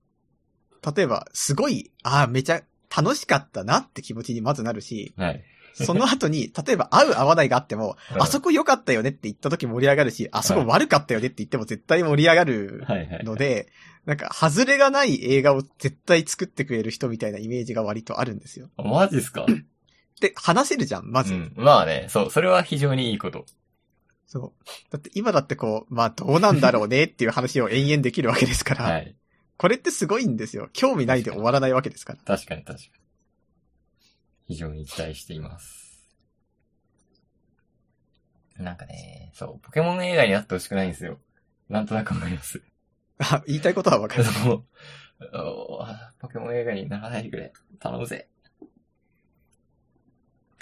[0.83, 2.63] う、例えばすごい、ああ、めちゃ
[2.95, 5.45] 楽しかったなって気持ちにまずなるし、はい。
[5.73, 12.85] その後に、例えば合う合わないがあっても、うんあそこ良かったよねって言った時盛り上がるし、あそこ悪かったよねって言っても絶対盛り上がる。
[13.25, 13.69] ので、
[14.07, 18.71] なんか、外れがない映画を絶対作ってくれる人みたいなイメージが割とあるんですよ。
[18.79, 19.47] あマジっすか？
[20.21, 21.35] で、話せるじゃん、まず。
[21.35, 21.53] うん。
[21.57, 23.47] まあね、そう、それは非常にいいこと。
[24.27, 24.67] そう。
[24.91, 29.17] だって今だってこう、まあどうなんだろうねっていう話を延々できるわけですから、はい。
[29.57, 30.69] これってすごいんですよ。
[30.73, 32.19] 興味ないで終わらないわけですから。
[32.25, 32.91] 確かに確かに。
[34.47, 36.09] 非常に期待しています。
[38.57, 41.19] なんかね、そう、ポケモン映画になってほしくないんですよ。
[41.69, 42.63] なんとなくわかります。
[43.19, 44.25] あ、言いたいことはわかる。
[46.19, 47.53] ポケモン映画にならないでくれ。
[47.81, 48.29] 頼むぜ。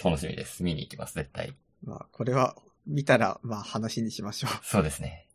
[0.02, 0.62] 楽しみです。
[0.62, 1.54] 見に行きます、絶対。
[1.82, 4.50] まあ、これは、見たら、まあ話にしましょう。
[4.62, 5.28] そうですね。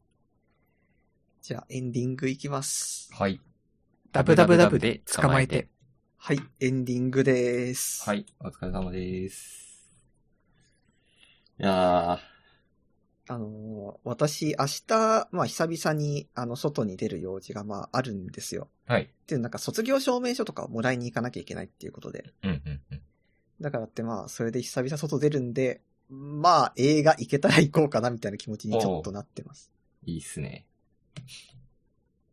[1.42, 3.10] じゃあ、エンディングいきます。
[3.14, 3.40] はい。
[4.12, 5.68] ダブダブダブで捕まえて。
[6.18, 8.04] はい、エンディングです。
[8.08, 8.26] はい。
[8.40, 9.64] お疲れ様です。
[11.60, 12.20] いや
[13.28, 18.70] あのー私、明日、まあ、久々に、あの、外に出る用事が、まあ、あるんですよ。
[18.88, 18.94] ー。
[18.94, 19.04] はい。
[19.04, 22.34] っていう、なんか、卒業証明書とかをもらいに行かなきゃいけないっていうことで。
[22.44, 23.02] うん、うん、うん。
[23.64, 29.72] だからって、まあ、それで久々外出るんで、まあ、映画行けたら行こうかな、みたいな気持ちにちょっとなってます。
[30.06, 30.66] いいっすね。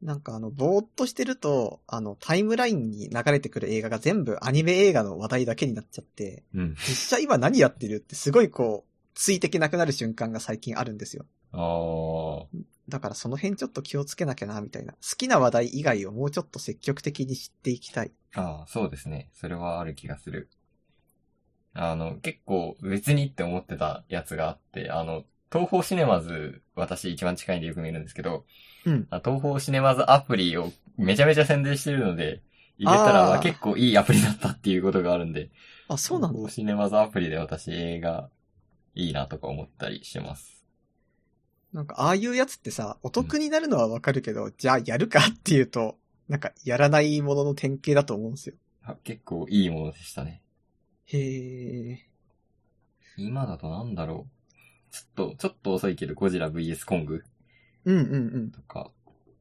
[0.03, 6.75] なんか、あの、ぼーっとしてると、あの、タイムラインに流れてくる映画が全部アニメ映画の話題だけになっちゃって、うん。
[6.75, 11.27] 実際今何やってるってすごいこう、ついてけなくなる瞬間が最近あるんですよ。
[11.53, 12.47] あー。
[12.89, 14.95] だからその辺ちょっと気をつけなきゃな、みたいな。
[14.95, 18.11] 好きな話題以外をもうちょっと積極的に知っていきたい。
[18.35, 19.31] ああ、そうですね。
[19.33, 20.49] それはある気がする。
[21.75, 28.45] あの、結構別にって思ってたやつがあって、あの、東方シネマズ、私一番近いんでよく見るんですけど、
[28.85, 29.07] うん。
[29.11, 32.43] あ東方シネマズアプリをめちゃめちゃ宣伝してるので、
[32.79, 35.51] 入れたら結構いいアプリだったっていうことがあるんで、
[35.89, 36.43] あ、そうなんだ東。
[36.45, 38.31] 方シネマズアプリで私映画
[38.95, 40.65] いいなとか思ったりしてます。
[41.73, 45.99] なんか、ああいうやつってさ、お得になるのはわかるけど、じゃあやるかっていうと、
[46.29, 48.55] なんか、やらないものの典型だと思うんですよ。
[48.83, 50.43] あ結構いいものでしたね。
[51.13, 52.07] へえ。
[53.17, 54.93] 今だとなんだろう。
[54.93, 57.25] ちょっと、ちょっと遅いけどゴジラ VS コング
[57.85, 58.51] うんうんうん。
[58.51, 58.91] とか、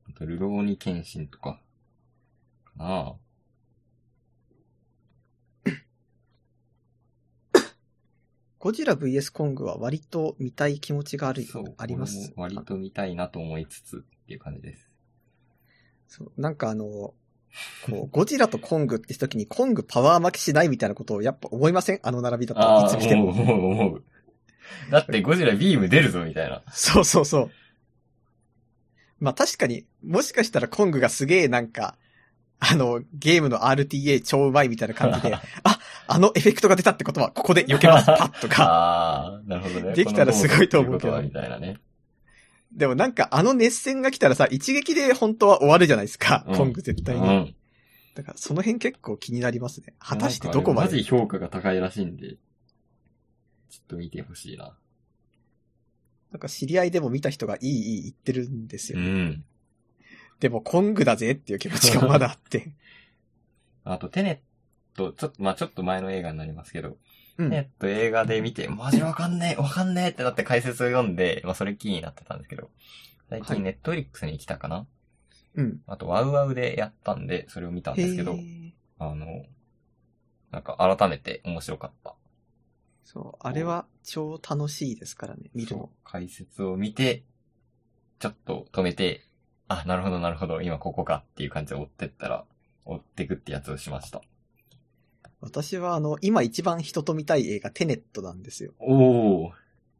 [0.10, 1.60] あと、ルローニケンシンとか、
[2.66, 3.16] かな
[8.58, 11.76] ゴジラ VS コングは割と見たい気持ちがあるそう。
[11.78, 12.34] あります。
[12.36, 14.90] 俺も割と見たいなと思いつつっていう感じです。
[16.08, 16.32] そう。
[16.38, 17.14] なんかあの、
[17.86, 22.00] こう、ゴジラとコングって時にコングパワー負けしないみたいなことをやっぱ思いません？
[22.04, 22.86] あの並びだと。
[22.86, 23.42] いつ見て思う、も。
[23.42, 24.04] 思う、思う。
[24.92, 26.62] だってゴジラビーム出るぞ、みたいな。
[26.72, 27.52] そうそうそう。
[29.20, 31.96] まあ確かに、もしかしたらコングがすげえなんか、
[32.60, 35.34] あの、ゲームの RTA 超うまいみたいな感じで、
[35.64, 38.64] あ、あのエフェクトが出たってことは、ここで避けます、 パッとか。
[38.64, 39.94] ああ、なるほどね。
[39.94, 41.78] できたらすごいと思うけどみたいなね。
[42.72, 46.46] でもなんかあの熱戦が来たらさ、一撃で本当は終わるじゃないですか。
[46.48, 47.22] うんコング絶対に。
[47.22, 47.56] うん。
[48.16, 49.94] だからその辺結構気になりますね。
[50.00, 50.92] 果たしてどこまで。
[50.92, 54.78] マジ評価が高いらしいんで、ちょっと見てほしいな。
[56.32, 59.00] なんか知り合いでも見た人がいいいい言ってるんですよ。
[59.00, 59.44] うん。
[60.40, 62.72] でもコングだぜっていう気持ちがまだあって。
[63.84, 66.98] あと、テネット、ちょっと、まあちょっと前の映画になりますけど、
[67.40, 67.50] うん。
[67.50, 72.70] テネット映画で見て、マジわかんねえ、わかんねえってなって解説を読んで、まあそれキーになってたんですけど、
[73.30, 74.86] 最はい近ネットフリックスに来たかな、
[75.56, 75.82] うん。
[75.88, 78.38] あとワウワウでやったんで、それを見たんですけど、
[79.00, 79.46] あの、
[80.52, 82.16] なんか改めて面白かった。
[83.06, 85.90] そう、あれは超楽しいですからね、見るの。
[86.04, 87.24] 解説を見て、
[88.20, 89.22] ちょっと止めて、
[89.68, 92.46] あ、なるほどなるほど、今ここかっていう感じで追ってったら、
[92.86, 94.22] 追ってくってやつをしました。
[95.42, 98.74] 私はあの、今一番人と見たい映画テネットなんですよ。
[98.80, 99.52] おー。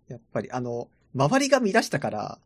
[0.10, 2.40] やっぱりあの、周りが見出したから、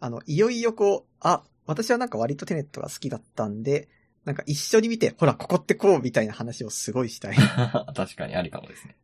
[0.00, 3.88] あの、いよいよこう、あ、私はなんか割とテネットが好きだったんで、
[4.24, 7.36] なんか一緒に見て、ほら、ここってこうみたいな話をすごいしたい。
[7.94, 8.96] 確かにありかもですね。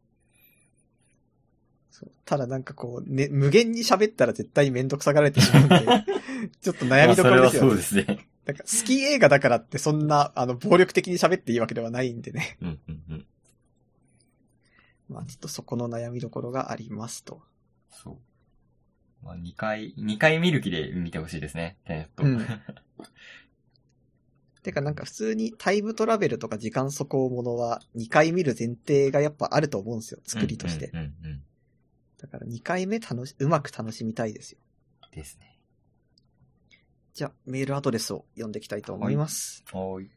[1.91, 5.77] そうただなんかこう、ね、無限に喋ったら絶対めんどくさがられてしまうんで、
[6.61, 7.69] ちょっと悩みどころですよね。
[7.69, 8.29] まあそれはそうですね。
[8.47, 12.59] なんか好き映画だからってそんな、あの、暴力的に喋っていいわけではないんでね。
[12.61, 13.27] うんうんうん。
[15.09, 17.43] まあちょっとそこの悩みどころがありますと。
[17.91, 18.17] そう。
[19.25, 22.25] まあ2回、2回見る気で見てほしいですね、テネット。
[22.25, 22.47] うん
[24.63, 30.91] てかなんか普通にタイムトラベルとか時間速報ものは2回見る前提がやっぱあると思うんですよ、作りとして。
[30.93, 31.43] うんうんうんうん。
[32.19, 34.59] だから2回目楽し、うまく楽しみたいですよ。
[35.11, 35.52] ですね。
[37.15, 39.65] じゃあ、メールアドレスを読んでいきたいと思います。
[39.73, 40.11] おーい。